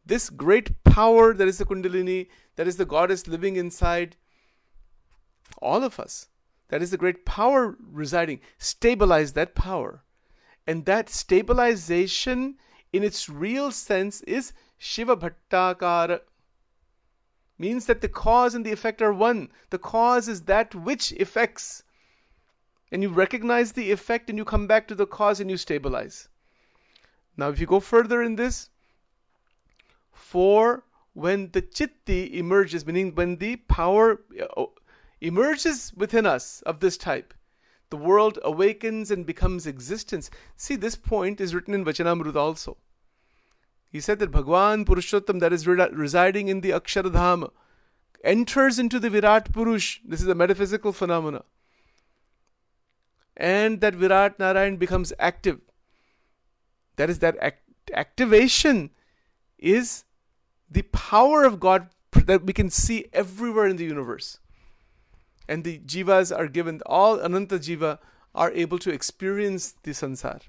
this 0.06 0.30
great 0.30 0.84
power 0.84 1.34
that 1.34 1.48
is 1.48 1.58
the 1.58 1.66
Kundalini, 1.66 2.28
that 2.56 2.68
is 2.68 2.78
the 2.78 2.86
goddess 2.86 3.28
living 3.28 3.56
inside 3.56 4.18
all 5.62 5.84
of 5.84 6.00
us. 6.00 6.28
That 6.70 6.82
is 6.82 6.92
the 6.92 6.98
great 6.98 7.26
power 7.26 7.76
residing. 7.80 8.42
Stabilize 8.58 9.34
that 9.34 9.56
power. 9.56 10.04
And 10.68 10.86
that 10.86 11.10
stabilization 11.10 12.58
in 12.94 13.04
its 13.04 13.30
real 13.30 13.72
sense 13.72 14.22
is 14.22 14.54
Shiva 14.80 15.18
Bhattakara 15.18 16.22
means 17.58 17.86
that 17.86 18.00
the 18.00 18.08
cause 18.08 18.56
and 18.56 18.66
the 18.66 18.72
effect 18.72 19.02
are 19.02 19.14
one. 19.14 19.52
The 19.70 19.78
cause 19.78 20.30
is 20.30 20.44
that 20.44 20.74
which 20.74 21.12
affects. 21.12 21.84
And 22.92 23.04
you 23.04 23.10
recognize 23.10 23.74
the 23.74 23.92
effect 23.92 24.30
and 24.30 24.38
you 24.40 24.46
come 24.46 24.66
back 24.66 24.88
to 24.88 24.96
the 24.96 25.06
cause 25.06 25.42
and 25.42 25.52
you 25.52 25.58
stabilize. 25.58 26.30
Now, 27.36 27.50
if 27.50 27.60
you 27.60 27.68
go 27.68 27.82
further 27.82 28.22
in 28.24 28.38
this, 28.38 28.70
for 30.12 30.84
when 31.14 31.52
the 31.52 31.62
chitti 31.62 32.34
emerges, 32.34 32.86
meaning 32.86 33.14
when 33.16 33.36
the 33.36 33.58
power 33.58 34.22
uh, 34.58 34.66
emerges 35.20 35.94
within 35.96 36.26
us 36.26 36.62
of 36.62 36.80
this 36.80 36.98
type, 36.98 37.34
the 37.90 37.98
world 37.98 38.40
awakens 38.44 39.12
and 39.12 39.26
becomes 39.26 39.68
existence. 39.68 40.30
See, 40.56 40.78
this 40.78 40.96
point 40.96 41.42
is 41.42 41.54
written 41.54 41.74
in 41.74 41.84
Vachanamrut 41.84 42.36
also. 42.36 42.78
He 43.92 44.00
said 44.00 44.20
that 44.20 44.32
Bhagwan 44.32 44.86
Purushottam, 44.86 45.40
that 45.40 45.52
is 45.52 45.66
residing 45.66 46.48
in 46.48 46.62
the 46.62 46.72
Akshardhama, 46.72 47.52
enters 48.24 48.78
into 48.78 49.00
the 49.00 49.10
Virat 49.10 49.52
Purush. 49.52 50.00
This 50.06 50.22
is 50.22 50.28
a 50.28 50.36
metaphysical 50.36 50.94
phenomena. 50.94 51.44
And 53.36 53.82
that 53.82 53.96
Virat 53.96 54.38
Narayan 54.38 54.78
becomes 54.78 55.14
active. 55.18 55.62
That 56.98 57.10
is, 57.10 57.20
that 57.20 57.38
act- 57.42 57.70
activation 57.94 58.92
is 59.58 60.04
the 60.70 60.84
power 60.84 61.44
of 61.46 61.60
God 61.60 61.90
that 62.12 62.44
we 62.44 62.54
can 62.54 62.70
see 62.70 63.06
everywhere 63.14 63.68
in 63.68 63.78
the 63.78 63.86
universe. 63.86 64.40
And 65.48 65.64
the 65.64 65.80
jivas 65.80 66.38
are 66.38 66.48
given, 66.48 66.82
all 66.86 67.20
Ananta 67.20 67.58
Jiva 67.58 67.98
are 68.36 68.52
able 68.52 68.78
to 68.80 68.92
experience 68.92 69.74
the 69.82 69.92
sansar. 69.92 70.42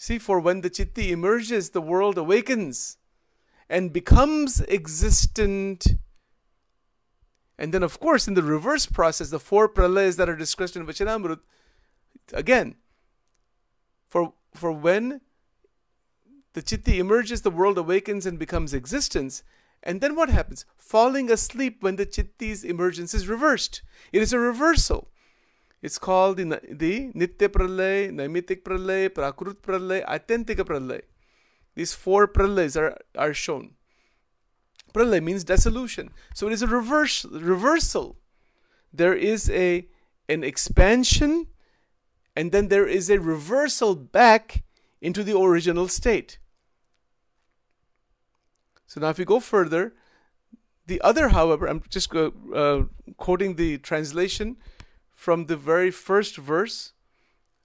See, 0.00 0.18
for 0.18 0.40
when 0.40 0.62
the 0.62 0.70
chitti 0.70 1.10
emerges, 1.10 1.70
the 1.70 1.82
world 1.82 2.16
awakens 2.16 2.96
and 3.68 3.92
becomes 3.92 4.62
existent. 4.62 5.88
And 7.58 7.74
then, 7.74 7.82
of 7.82 8.00
course, 8.00 8.26
in 8.26 8.32
the 8.32 8.42
reverse 8.42 8.86
process, 8.86 9.28
the 9.28 9.38
four 9.38 9.68
pralayas 9.68 10.16
that 10.16 10.30
are 10.30 10.36
discussed 10.36 10.74
in 10.74 10.86
Vachanamrut, 10.86 11.40
again, 12.32 12.76
for, 14.08 14.32
for 14.54 14.72
when 14.72 15.20
the 16.54 16.62
chitti 16.62 16.96
emerges, 16.96 17.42
the 17.42 17.50
world 17.50 17.76
awakens 17.76 18.24
and 18.24 18.38
becomes 18.38 18.72
existence. 18.72 19.42
And 19.82 20.00
then 20.00 20.16
what 20.16 20.30
happens? 20.30 20.64
Falling 20.78 21.30
asleep 21.30 21.82
when 21.82 21.96
the 21.96 22.06
chitti's 22.06 22.64
emergence 22.64 23.12
is 23.12 23.28
reversed. 23.28 23.82
It 24.14 24.22
is 24.22 24.32
a 24.32 24.38
reversal. 24.38 25.10
It's 25.82 25.98
called 25.98 26.36
the, 26.36 26.60
the 26.68 27.10
Nitya 27.12 27.48
Pralay, 27.48 28.10
Naimitik 28.10 28.62
Pralay, 28.62 29.08
Prakrut 29.08 29.62
Pralay, 29.62 30.04
Atyantika 30.04 30.64
Pralay. 30.64 31.02
These 31.74 31.94
four 31.94 32.28
pralays 32.28 32.78
are, 32.78 32.98
are 33.16 33.32
shown. 33.32 33.72
Pralay 34.92 35.22
means 35.22 35.44
dissolution. 35.44 36.10
So 36.34 36.48
it 36.48 36.52
is 36.52 36.62
a 36.62 36.66
reverse, 36.66 37.24
reversal. 37.24 38.16
There 38.92 39.14
is 39.14 39.48
a 39.50 39.88
an 40.28 40.44
expansion 40.44 41.46
and 42.36 42.52
then 42.52 42.68
there 42.68 42.86
is 42.86 43.10
a 43.10 43.18
reversal 43.18 43.94
back 43.96 44.62
into 45.00 45.24
the 45.24 45.36
original 45.36 45.88
state. 45.88 46.38
So 48.86 49.00
now 49.00 49.08
if 49.08 49.18
we 49.18 49.24
go 49.24 49.40
further, 49.40 49.94
the 50.86 51.00
other, 51.02 51.28
however, 51.28 51.66
I'm 51.66 51.82
just 51.88 52.14
uh, 52.14 52.82
quoting 53.16 53.56
the 53.56 53.78
translation 53.78 54.56
from 55.20 55.44
the 55.44 55.56
very 55.56 55.90
first 55.90 56.38
verse. 56.38 56.94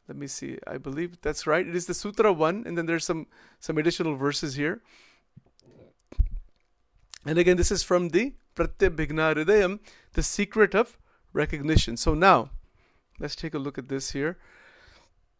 Let 0.09 0.17
me 0.17 0.27
see. 0.27 0.57
I 0.67 0.77
believe 0.77 1.21
that's 1.21 1.47
right. 1.47 1.65
It 1.65 1.73
is 1.73 1.85
the 1.85 1.93
Sutra 1.93 2.33
1, 2.33 2.63
and 2.67 2.77
then 2.77 2.85
there's 2.85 3.05
some, 3.05 3.27
some 3.61 3.77
additional 3.77 4.17
verses 4.17 4.55
here. 4.55 4.81
And 7.25 7.37
again, 7.37 7.55
this 7.55 7.71
is 7.71 7.81
from 7.81 8.09
the 8.09 8.33
Pratyabhigna 8.57 9.35
Hridayam, 9.35 9.79
the 10.11 10.21
secret 10.21 10.75
of 10.75 10.97
recognition. 11.31 11.95
So 11.95 12.13
now, 12.13 12.49
let's 13.21 13.37
take 13.37 13.53
a 13.53 13.57
look 13.57 13.77
at 13.77 13.87
this 13.87 14.11
here. 14.11 14.37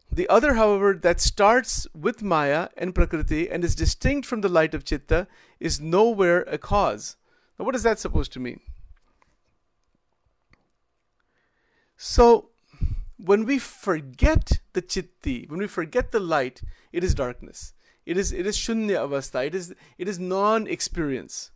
The 0.10 0.30
other, 0.30 0.54
however, 0.54 0.94
that 0.94 1.20
starts 1.20 1.86
with 1.94 2.24
Maya 2.24 2.70
and 2.78 2.96
Prakriti 2.96 3.50
and 3.52 3.62
is 3.62 3.76
distinct 3.76 4.26
from 4.26 4.40
the 4.40 4.48
light 4.48 4.74
of 4.74 4.86
Chitta 4.86 5.28
is 5.60 5.82
nowhere 5.82 6.44
a 6.44 6.58
cause. 6.58 7.18
Now, 7.60 7.66
what 7.66 7.76
is 7.76 7.84
that 7.84 8.00
supposed 8.00 8.32
to 8.32 8.40
mean? 8.40 8.62
So, 11.98 12.50
when 13.18 13.46
we 13.46 13.60
forget 13.60 14.60
the 14.74 14.82
Chitti, 14.82 15.50
when 15.50 15.60
we 15.60 15.68
forget 15.68 16.12
the 16.12 16.20
light, 16.20 16.62
it 16.92 17.04
is 17.04 17.16
darkness. 17.16 17.74
It 18.06 18.18
is 18.18 18.32
it 18.32 18.46
is 18.46 18.58
shunya 18.58 19.08
avastha. 19.08 19.46
It 19.46 19.56
is 19.56 19.74
it 19.98 20.08
is 20.08 20.20
non-experience. 20.20 21.52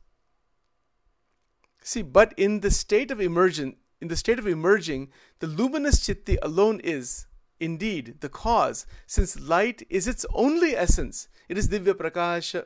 See, 1.82 2.02
but 2.02 2.34
in 2.38 2.62
the 2.62 2.71
state 2.71 3.12
of 3.12 3.21
emergent, 3.21 3.78
in 4.02 4.08
the 4.08 4.15
state 4.15 4.39
of 4.39 4.47
emerging, 4.47 5.10
the 5.39 5.47
luminous 5.47 5.99
chitti 5.99 6.38
alone 6.41 6.80
is 6.84 7.28
indeed 7.60 8.21
the 8.21 8.30
cause, 8.30 8.86
since 9.06 9.39
light 9.39 9.86
is 9.89 10.08
its 10.08 10.25
only 10.34 10.75
essence. 10.75 11.28
It 11.47 11.58
is 11.58 11.69
Divya 11.69 11.93
Prakasha. 11.93 12.65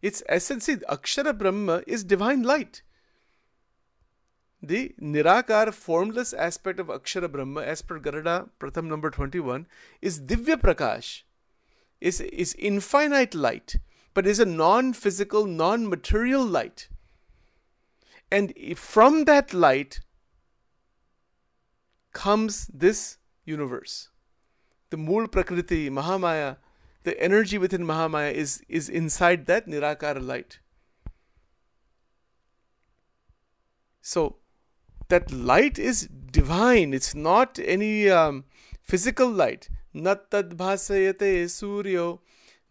Its 0.00 0.22
essence, 0.28 0.64
see, 0.64 0.76
Akshara 0.76 1.36
Brahma 1.36 1.82
is 1.86 2.04
divine 2.04 2.42
light. 2.42 2.82
The 4.62 4.94
Nirakar 5.00 5.72
formless 5.72 6.34
aspect 6.34 6.80
of 6.80 6.88
Akshara 6.88 7.32
Brahma, 7.32 7.62
as 7.62 7.80
per 7.80 7.98
Gadhada 7.98 8.50
Pratham 8.58 8.84
number 8.84 9.10
21, 9.10 9.66
is 10.02 10.20
Divya 10.20 10.56
Prakash, 10.56 11.22
is, 12.00 12.20
is 12.20 12.54
infinite 12.58 13.34
light, 13.34 13.76
but 14.12 14.26
is 14.26 14.38
a 14.38 14.44
non 14.44 14.92
physical, 14.92 15.46
non 15.46 15.88
material 15.88 16.44
light. 16.44 16.88
And 18.30 18.52
from 18.76 19.24
that 19.24 19.54
light 19.54 20.00
comes 22.12 22.66
this 22.66 23.16
universe. 23.44 24.10
The 24.90 24.98
Mool 24.98 25.26
Prakriti, 25.26 25.88
Mahamaya, 25.88 26.58
the 27.04 27.18
energy 27.20 27.56
within 27.56 27.82
Mahamaya 27.86 28.32
is, 28.32 28.62
is 28.68 28.88
inside 28.90 29.46
that 29.46 29.66
Nirakara 29.66 30.24
light. 30.24 30.58
So, 34.02 34.36
that 35.10 35.30
light 35.30 35.78
is 35.78 36.08
divine. 36.32 36.94
It's 36.94 37.14
not 37.14 37.58
any 37.64 38.08
um, 38.08 38.44
physical 38.82 39.30
light. 39.30 39.68
Nattad 39.94 40.54
bhasayate 40.54 41.44
suryo 41.44 42.20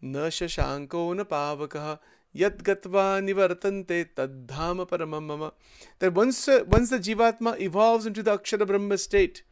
na 0.01 0.29
shashanko 0.29 1.15
na 1.15 1.23
pavakaha 1.25 1.99
yad 2.35 2.63
gatva 2.63 3.05
nivartante 3.27 4.07
taddhama 4.15 4.85
paramamama. 4.85 5.51
That 5.99 6.13
once, 6.13 6.47
uh, 6.47 6.63
once 6.67 6.89
the 6.89 6.99
Jivatma 6.99 7.59
evolves 7.59 8.05
into 8.05 8.23
the 8.23 8.37
Akshara 8.37 8.65
Brahma 8.65 8.97
state, 8.97 9.43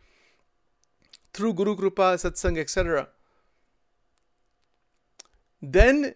through 1.34 1.54
Guru 1.54 1.76
Kripa, 1.76 2.15
Satsang, 2.15 2.58
etc. 2.58 3.10
Then, 5.62 6.15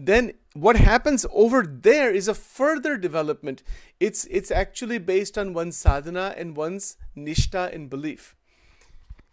then 0.00 0.32
what 0.54 0.76
happens 0.76 1.26
over 1.32 1.64
there 1.66 2.14
is 2.14 2.28
a 2.28 2.34
further 2.34 2.96
development. 2.96 3.64
It's 3.98 4.26
it's 4.26 4.52
actually 4.52 4.98
based 4.98 5.36
on 5.36 5.54
one's 5.54 5.76
sadhana 5.76 6.34
and 6.36 6.56
one's 6.56 6.96
nishta 7.16 7.74
and 7.74 7.90
belief. 7.90 8.36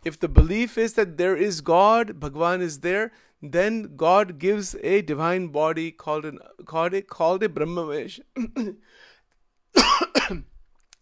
If 0.04 0.19
the 0.19 0.28
belief 0.28 0.75
is 0.78 0.93
that 0.93 1.17
there 1.17 1.36
is 1.36 1.62
God, 1.62 2.19
Bhagwan 2.19 2.63
is 2.63 2.80
there, 2.80 3.12
then 3.43 3.95
God 3.95 4.39
gives 4.39 4.75
a 4.82 5.04
divine 5.04 5.49
body 5.49 5.91
called 5.91 6.25
an 6.25 6.39
called 6.65 6.95
a 6.95 7.04
called 7.04 7.43
a 7.43 7.49
Brahmamaya. 7.49 8.21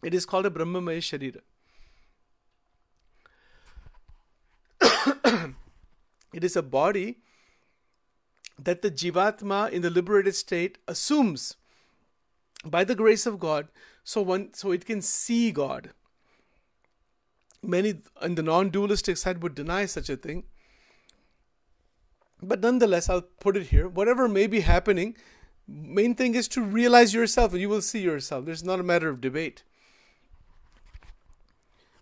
it 0.04 0.14
is 0.14 0.26
called 0.26 0.46
a 0.46 0.50
Brahmamaya 0.50 1.00
Sharira. 1.10 1.42
it 6.34 6.44
is 6.44 6.58
a 6.58 6.62
body 6.62 7.20
that 8.64 8.82
the 8.82 8.92
Jivatma 8.92 9.72
in 9.72 9.82
the 9.82 9.90
liberated 9.90 10.36
state 10.36 10.78
assumes 10.88 11.56
by 12.66 12.84
the 12.84 12.96
grace 12.96 13.26
of 13.26 13.40
God 13.40 13.68
so 14.04 14.22
one 14.22 14.54
so 14.54 14.72
it 14.72 14.86
can 14.86 15.02
see 15.02 15.52
God. 15.52 15.92
Many 17.62 17.96
in 18.22 18.36
the 18.36 18.44
non-dualistic 18.44 19.18
side 19.18 19.42
would 19.42 19.56
deny 19.56 19.86
such 19.86 20.10
a 20.10 20.18
thing. 20.18 20.44
But 22.42 22.60
nonetheless, 22.60 23.10
I'll 23.10 23.22
put 23.22 23.56
it 23.56 23.68
here. 23.68 23.88
Whatever 23.88 24.28
may 24.28 24.48
be 24.48 24.60
happening, 24.60 25.16
main 25.66 26.14
thing 26.14 26.36
is 26.36 26.50
to 26.50 26.62
realize 26.62 27.14
yourself 27.14 27.54
and 27.54 27.62
you 27.62 27.70
will 27.70 27.82
see 27.82 28.02
yourself. 28.02 28.46
There's 28.46 28.64
not 28.64 28.82
a 28.82 28.84
matter 28.84 29.08
of 29.08 29.22
debate. 29.22 29.64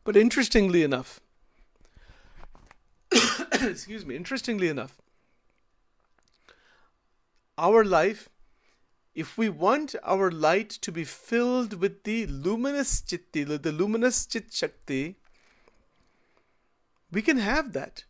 But 0.03 0.17
interestingly 0.17 0.81
enough, 0.81 1.19
excuse 3.51 4.03
me, 4.03 4.15
interestingly 4.15 4.67
enough, 4.67 4.97
our 7.61 7.85
life, 7.85 8.27
if 9.13 9.37
we 9.37 9.49
want 9.49 9.95
our 10.03 10.31
light 10.31 10.69
to 10.69 10.91
be 10.91 11.03
filled 11.03 11.75
with 11.75 12.03
the 12.03 12.25
luminous 12.25 13.01
chitti, 13.01 13.45
the 13.61 13.71
luminous 13.71 14.25
chit 14.25 14.51
shakti, 14.51 15.17
we 17.11 17.21
can 17.21 17.37
have 17.37 17.73
that. 17.73 18.05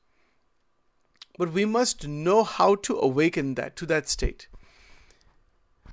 But 1.37 1.51
we 1.51 1.65
must 1.65 2.07
know 2.07 2.43
how 2.43 2.75
to 2.75 2.97
awaken 2.99 3.55
that 3.55 3.75
to 3.77 3.85
that 3.87 4.07
state. 4.07 4.47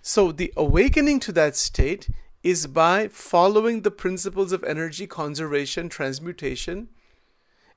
So 0.02 0.30
the 0.30 0.52
awakening 0.56 1.20
to 1.20 1.32
that 1.32 1.56
state 1.56 2.08
is 2.42 2.66
by 2.66 3.08
following 3.08 3.82
the 3.82 3.90
principles 3.90 4.52
of 4.52 4.62
energy 4.62 5.06
conservation, 5.06 5.88
transmutation, 5.88 6.88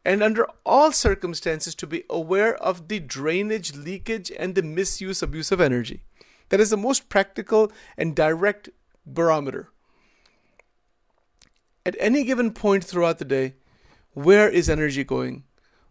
and 0.03 0.23
under 0.23 0.47
all 0.65 0.91
circumstances 0.91 1.75
to 1.75 1.87
be 1.87 2.03
aware 2.09 2.55
of 2.55 2.87
the 2.87 2.99
drainage, 2.99 3.75
leakage, 3.75 4.31
and 4.37 4.55
the 4.55 4.63
misuse, 4.63 5.21
abuse 5.21 5.51
of 5.51 5.61
energy. 5.61 6.01
That 6.49 6.59
is 6.59 6.71
the 6.71 6.77
most 6.77 7.07
practical 7.07 7.71
and 7.97 8.15
direct 8.15 8.69
barometer. 9.05 9.69
At 11.85 11.95
any 11.99 12.23
given 12.23 12.51
point 12.51 12.83
throughout 12.83 13.19
the 13.19 13.25
day, 13.25 13.55
where 14.13 14.49
is 14.49 14.69
energy 14.69 15.03
going? 15.03 15.43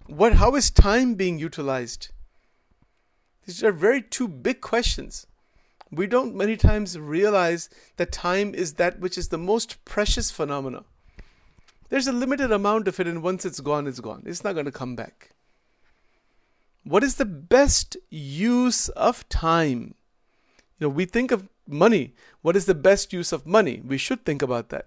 What, 0.06 0.34
how 0.34 0.54
is 0.56 0.70
time 0.70 1.14
being 1.14 1.38
utilized? 1.38 2.10
These 3.46 3.64
are 3.64 3.72
very 3.72 4.02
two 4.02 4.28
big 4.28 4.60
questions. 4.60 5.26
We 5.90 6.06
don't 6.06 6.36
many 6.36 6.56
times 6.56 6.98
realize 6.98 7.68
that 7.96 8.12
time 8.12 8.54
is 8.54 8.74
that 8.74 9.00
which 9.00 9.18
is 9.18 9.28
the 9.28 9.38
most 9.38 9.84
precious 9.84 10.30
phenomena. 10.30 10.84
There's 11.90 12.06
a 12.06 12.12
limited 12.12 12.52
amount 12.52 12.86
of 12.88 12.98
it, 13.00 13.06
and 13.08 13.22
once 13.22 13.44
it's 13.44 13.60
gone, 13.60 13.86
it's 13.88 14.00
gone. 14.00 14.22
It's 14.24 14.44
not 14.44 14.54
going 14.54 14.64
to 14.64 14.72
come 14.72 14.94
back. 14.96 15.30
What 16.84 17.04
is 17.04 17.16
the 17.16 17.24
best 17.24 17.96
use 18.08 18.88
of 18.90 19.28
time? 19.28 19.94
You 20.78 20.86
know, 20.86 20.88
we 20.88 21.04
think 21.04 21.32
of 21.32 21.48
money. 21.66 22.14
What 22.42 22.56
is 22.56 22.66
the 22.66 22.76
best 22.76 23.12
use 23.12 23.32
of 23.32 23.44
money? 23.44 23.82
We 23.84 23.98
should 23.98 24.24
think 24.24 24.40
about 24.40 24.68
that. 24.70 24.86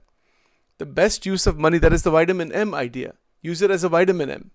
The 0.78 0.86
best 0.86 1.26
use 1.26 1.46
of 1.46 1.60
money, 1.60 1.78
that 1.78 1.94
is 1.94 2.04
the 2.04 2.12
vitamin 2.12 2.52
M 2.52 2.74
idea. 2.74 3.16
Use 3.42 3.62
it 3.62 3.70
as 3.70 3.84
a 3.84 3.90
vitamin 3.90 4.30
M. 4.30 4.52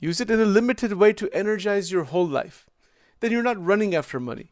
Use 0.00 0.20
it 0.20 0.30
in 0.30 0.40
a 0.40 0.46
limited 0.46 0.94
way 0.94 1.12
to 1.12 1.30
energize 1.32 1.92
your 1.92 2.04
whole 2.04 2.26
life. 2.26 2.66
Then 3.20 3.30
you're 3.30 3.42
not 3.42 3.64
running 3.64 3.94
after 3.94 4.18
money 4.18 4.50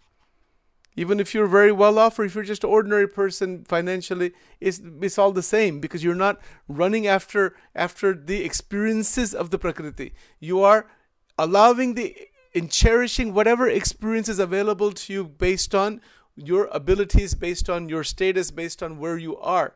even 0.97 1.21
if 1.21 1.35
you're 1.35 1.47
very 1.47 1.73
well 1.73 1.99
off 1.99 2.19
or 2.19 2.25
if 2.25 2.35
you're 2.35 2.45
just 2.45 2.65
an 2.65 2.71
ordinary 2.71 3.09
person 3.09 3.65
financially 3.65 4.33
it's, 4.61 4.81
it's 5.01 5.19
all 5.19 5.33
the 5.33 5.43
same 5.43 5.81
because 5.81 6.03
you're 6.03 6.15
not 6.15 6.41
running 6.69 7.07
after 7.07 7.55
after 7.75 8.15
the 8.15 8.45
experiences 8.45 9.35
of 9.35 9.51
the 9.51 9.59
prakriti. 9.59 10.13
You 10.39 10.63
are 10.63 10.87
allowing 11.39 11.95
the 11.95 12.17
in 12.53 12.69
cherishing 12.69 13.33
whatever 13.33 13.69
experiences 13.69 14.39
available 14.39 14.93
to 14.93 15.13
you 15.13 15.25
based 15.25 15.75
on 15.75 16.01
your 16.37 16.69
abilities 16.73 17.35
based 17.35 17.71
on 17.71 17.89
your 17.89 18.05
status 18.05 18.51
based 18.51 18.83
on 18.83 18.99
where 18.99 19.17
you 19.17 19.37
are. 19.39 19.75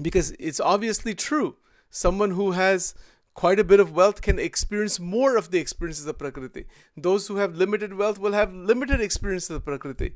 Because 0.00 0.32
it's 0.32 0.60
obviously 0.60 1.14
true. 1.14 1.56
Someone 1.88 2.32
who 2.32 2.52
has 2.52 2.94
quite 3.36 3.60
a 3.60 3.64
bit 3.64 3.78
of 3.78 3.92
wealth 3.92 4.22
can 4.22 4.38
experience 4.38 4.98
more 4.98 5.36
of 5.36 5.50
the 5.50 5.58
experiences 5.58 6.06
of 6.06 6.18
Prakriti. 6.18 6.64
Those 6.96 7.28
who 7.28 7.36
have 7.36 7.54
limited 7.54 7.94
wealth 7.94 8.18
will 8.18 8.32
have 8.32 8.52
limited 8.52 9.00
experiences 9.00 9.50
of 9.50 9.64
Prakriti. 9.64 10.14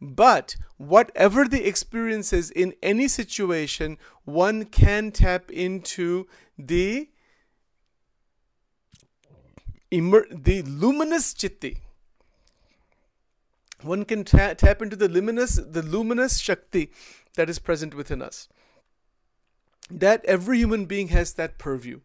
But 0.00 0.56
whatever 0.76 1.48
the 1.48 1.66
experiences 1.66 2.50
in 2.50 2.74
any 2.82 3.08
situation, 3.08 3.96
one 4.24 4.66
can 4.66 5.10
tap 5.10 5.50
into 5.50 6.26
the 6.58 7.08
immer- 9.90 10.28
the 10.30 10.62
luminous 10.62 11.32
chitti. 11.32 11.78
One 13.80 14.04
can 14.04 14.24
ta- 14.24 14.52
tap 14.52 14.82
into 14.82 14.96
the 14.96 15.08
luminous 15.08 15.56
the 15.56 15.82
luminous 15.82 16.38
shakti 16.38 16.92
that 17.36 17.48
is 17.48 17.58
present 17.58 17.94
within 17.94 18.20
us. 18.20 18.48
That 19.90 20.22
every 20.26 20.58
human 20.58 20.84
being 20.84 21.08
has 21.08 21.32
that 21.34 21.58
purview 21.58 22.00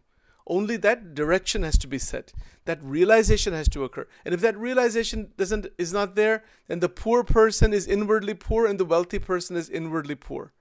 only 0.48 0.78
that 0.78 1.16
direction 1.16 1.64
has 1.64 1.78
to 1.80 1.88
be 1.88 1.98
set. 1.98 2.34
That 2.66 2.84
realization 2.84 3.54
has 3.54 3.68
to 3.70 3.84
occur. 3.84 4.08
And 4.24 4.34
if 4.34 4.42
that 4.42 4.58
realization 4.58 5.32
doesn't 5.38 5.68
is 5.78 5.92
not 5.92 6.16
there, 6.16 6.44
then 6.68 6.80
the 6.80 6.90
poor 6.90 7.24
person 7.24 7.74
is 7.74 7.88
inwardly 7.88 8.34
poor 8.34 8.66
and 8.66 8.80
the 8.80 8.86
wealthy 8.86 9.20
person 9.20 9.56
is 9.56 9.70
inwardly 9.70 10.16
poor. 10.16 10.54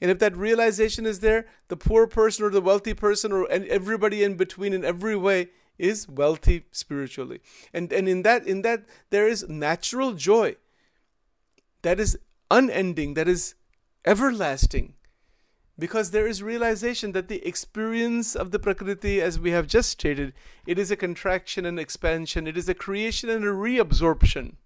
And 0.00 0.10
if 0.10 0.18
that 0.18 0.36
realization 0.36 1.06
is 1.06 1.20
there, 1.20 1.46
the 1.68 1.76
poor 1.76 2.06
person 2.06 2.44
or 2.44 2.50
the 2.50 2.60
wealthy 2.60 2.94
person 2.94 3.32
or 3.32 3.48
everybody 3.50 4.24
in 4.24 4.36
between 4.36 4.72
in 4.72 4.84
every 4.84 5.16
way 5.16 5.50
is 5.78 6.08
wealthy 6.08 6.64
spiritually. 6.72 7.40
And 7.72 7.92
and 7.92 8.08
in 8.08 8.22
that 8.22 8.46
in 8.46 8.62
that 8.62 8.84
there 9.10 9.28
is 9.28 9.48
natural 9.48 10.12
joy 10.14 10.56
that 11.82 12.00
is 12.00 12.18
unending, 12.50 13.14
that 13.14 13.28
is 13.28 13.54
everlasting. 14.04 14.94
Because 15.78 16.10
there 16.10 16.26
is 16.26 16.42
realization 16.42 17.12
that 17.12 17.28
the 17.28 17.46
experience 17.46 18.36
of 18.36 18.50
the 18.50 18.58
Prakriti, 18.58 19.22
as 19.22 19.40
we 19.40 19.52
have 19.52 19.66
just 19.66 19.90
stated, 19.90 20.34
it 20.66 20.78
is 20.78 20.90
a 20.90 20.96
contraction 20.96 21.64
and 21.64 21.78
expansion, 21.78 22.46
it 22.46 22.56
is 22.56 22.68
a 22.68 22.74
creation 22.74 23.30
and 23.30 23.44
a 23.44 23.48
reabsorption. 23.48 24.56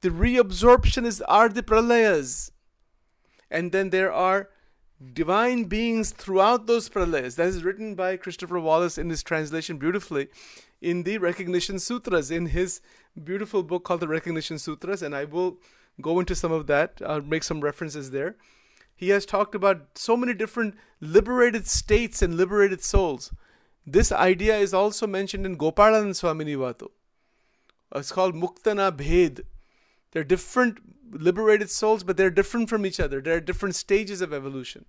The 0.00 0.08
reabsorption 0.08 1.04
is 1.06 1.20
are 1.22 1.48
the 1.48 1.62
pralayas. 1.62 2.50
And 3.50 3.70
then 3.70 3.90
there 3.90 4.12
are 4.12 4.48
divine 5.12 5.64
beings 5.64 6.10
throughout 6.10 6.66
those 6.66 6.88
pralayas. 6.88 7.36
That 7.36 7.48
is 7.48 7.62
written 7.62 7.94
by 7.94 8.16
Christopher 8.16 8.58
Wallis 8.58 8.98
in 8.98 9.10
his 9.10 9.22
translation 9.22 9.76
beautifully 9.76 10.28
in 10.80 11.04
the 11.04 11.18
Recognition 11.18 11.78
Sutras, 11.78 12.30
in 12.30 12.46
his 12.46 12.80
beautiful 13.22 13.62
book 13.62 13.84
called 13.84 14.00
the 14.00 14.08
Recognition 14.08 14.58
Sutras. 14.58 15.02
And 15.02 15.14
I 15.14 15.24
will 15.24 15.58
go 16.00 16.18
into 16.18 16.34
some 16.34 16.52
of 16.52 16.66
that, 16.66 17.00
I'll 17.06 17.20
make 17.20 17.44
some 17.44 17.60
references 17.60 18.10
there. 18.10 18.36
He 19.02 19.08
has 19.08 19.26
talked 19.26 19.56
about 19.56 19.98
so 19.98 20.16
many 20.16 20.32
different 20.32 20.76
liberated 21.00 21.66
states 21.66 22.22
and 22.22 22.36
liberated 22.36 22.84
souls. 22.84 23.32
This 23.84 24.12
idea 24.12 24.56
is 24.56 24.72
also 24.72 25.08
mentioned 25.08 25.44
in 25.44 25.58
Gopalanand 25.58 26.14
Swamini 26.14 26.54
Vato. 26.56 26.92
It's 27.96 28.12
called 28.12 28.36
Muktana 28.36 28.96
Bhed. 28.96 29.40
They're 30.12 30.22
different 30.22 30.78
liberated 31.10 31.68
souls, 31.68 32.04
but 32.04 32.16
they're 32.16 32.30
different 32.30 32.68
from 32.68 32.86
each 32.86 33.00
other. 33.00 33.20
There 33.20 33.34
are 33.34 33.40
different 33.40 33.74
stages 33.74 34.20
of 34.20 34.32
evolution. 34.32 34.84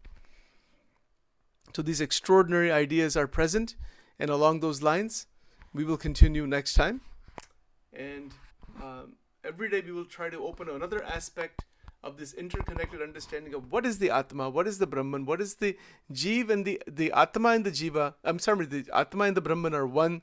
So 1.75 1.81
these 1.81 1.99
extraordinary 1.99 2.71
ideas 2.71 3.17
are 3.17 3.25
present, 3.25 3.75
and 4.19 4.29
along 4.29 4.59
those 4.59 4.83
lines, 4.83 5.25
we 5.73 5.83
will 5.83 5.97
continue 5.97 6.45
next 6.45 6.75
time. 6.75 7.01
And 7.91 8.31
um, 8.79 9.13
every 9.43 9.71
day 9.71 9.81
we 9.81 9.91
will 9.91 10.05
try 10.05 10.29
to 10.29 10.37
open 10.45 10.69
another 10.69 11.03
aspect 11.03 11.65
of 12.03 12.17
this 12.17 12.33
interconnected 12.33 13.01
understanding 13.01 13.53
of 13.53 13.71
what 13.71 13.85
is 13.85 13.99
the 13.99 14.09
Atma, 14.09 14.49
what 14.49 14.67
is 14.67 14.77
the 14.77 14.87
Brahman, 14.87 15.25
what 15.25 15.41
is 15.41 15.55
the 15.55 15.77
Jeev 16.11 16.49
and 16.49 16.65
the, 16.65 16.81
the 16.87 17.11
Atma 17.13 17.49
and 17.49 17.65
the 17.65 17.71
Jiva. 17.71 18.15
I'm 18.23 18.39
sorry, 18.39 18.65
the 18.65 18.85
Atma 18.93 19.25
and 19.25 19.37
the 19.37 19.41
Brahman 19.41 19.73
are 19.73 19.87
one. 19.87 20.21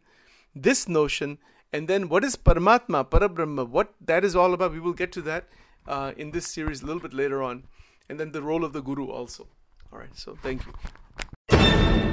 This 0.54 0.88
notion, 0.88 1.38
and 1.72 1.88
then 1.88 2.08
what 2.08 2.24
is 2.24 2.36
Paramatma, 2.36 3.08
Parabrahma, 3.08 3.68
what 3.68 3.94
that 4.00 4.24
is 4.24 4.34
all 4.34 4.52
about. 4.52 4.72
We 4.72 4.80
will 4.80 4.92
get 4.92 5.12
to 5.12 5.22
that 5.22 5.48
uh, 5.86 6.12
in 6.16 6.32
this 6.32 6.46
series 6.46 6.82
a 6.82 6.86
little 6.86 7.00
bit 7.00 7.14
later 7.14 7.42
on. 7.42 7.64
And 8.08 8.18
then 8.18 8.32
the 8.32 8.42
role 8.42 8.64
of 8.64 8.72
the 8.72 8.82
Guru 8.82 9.06
also. 9.06 9.46
All 9.92 9.98
right, 10.00 10.16
so 10.16 10.36
thank 10.42 10.62
you. 10.66 12.09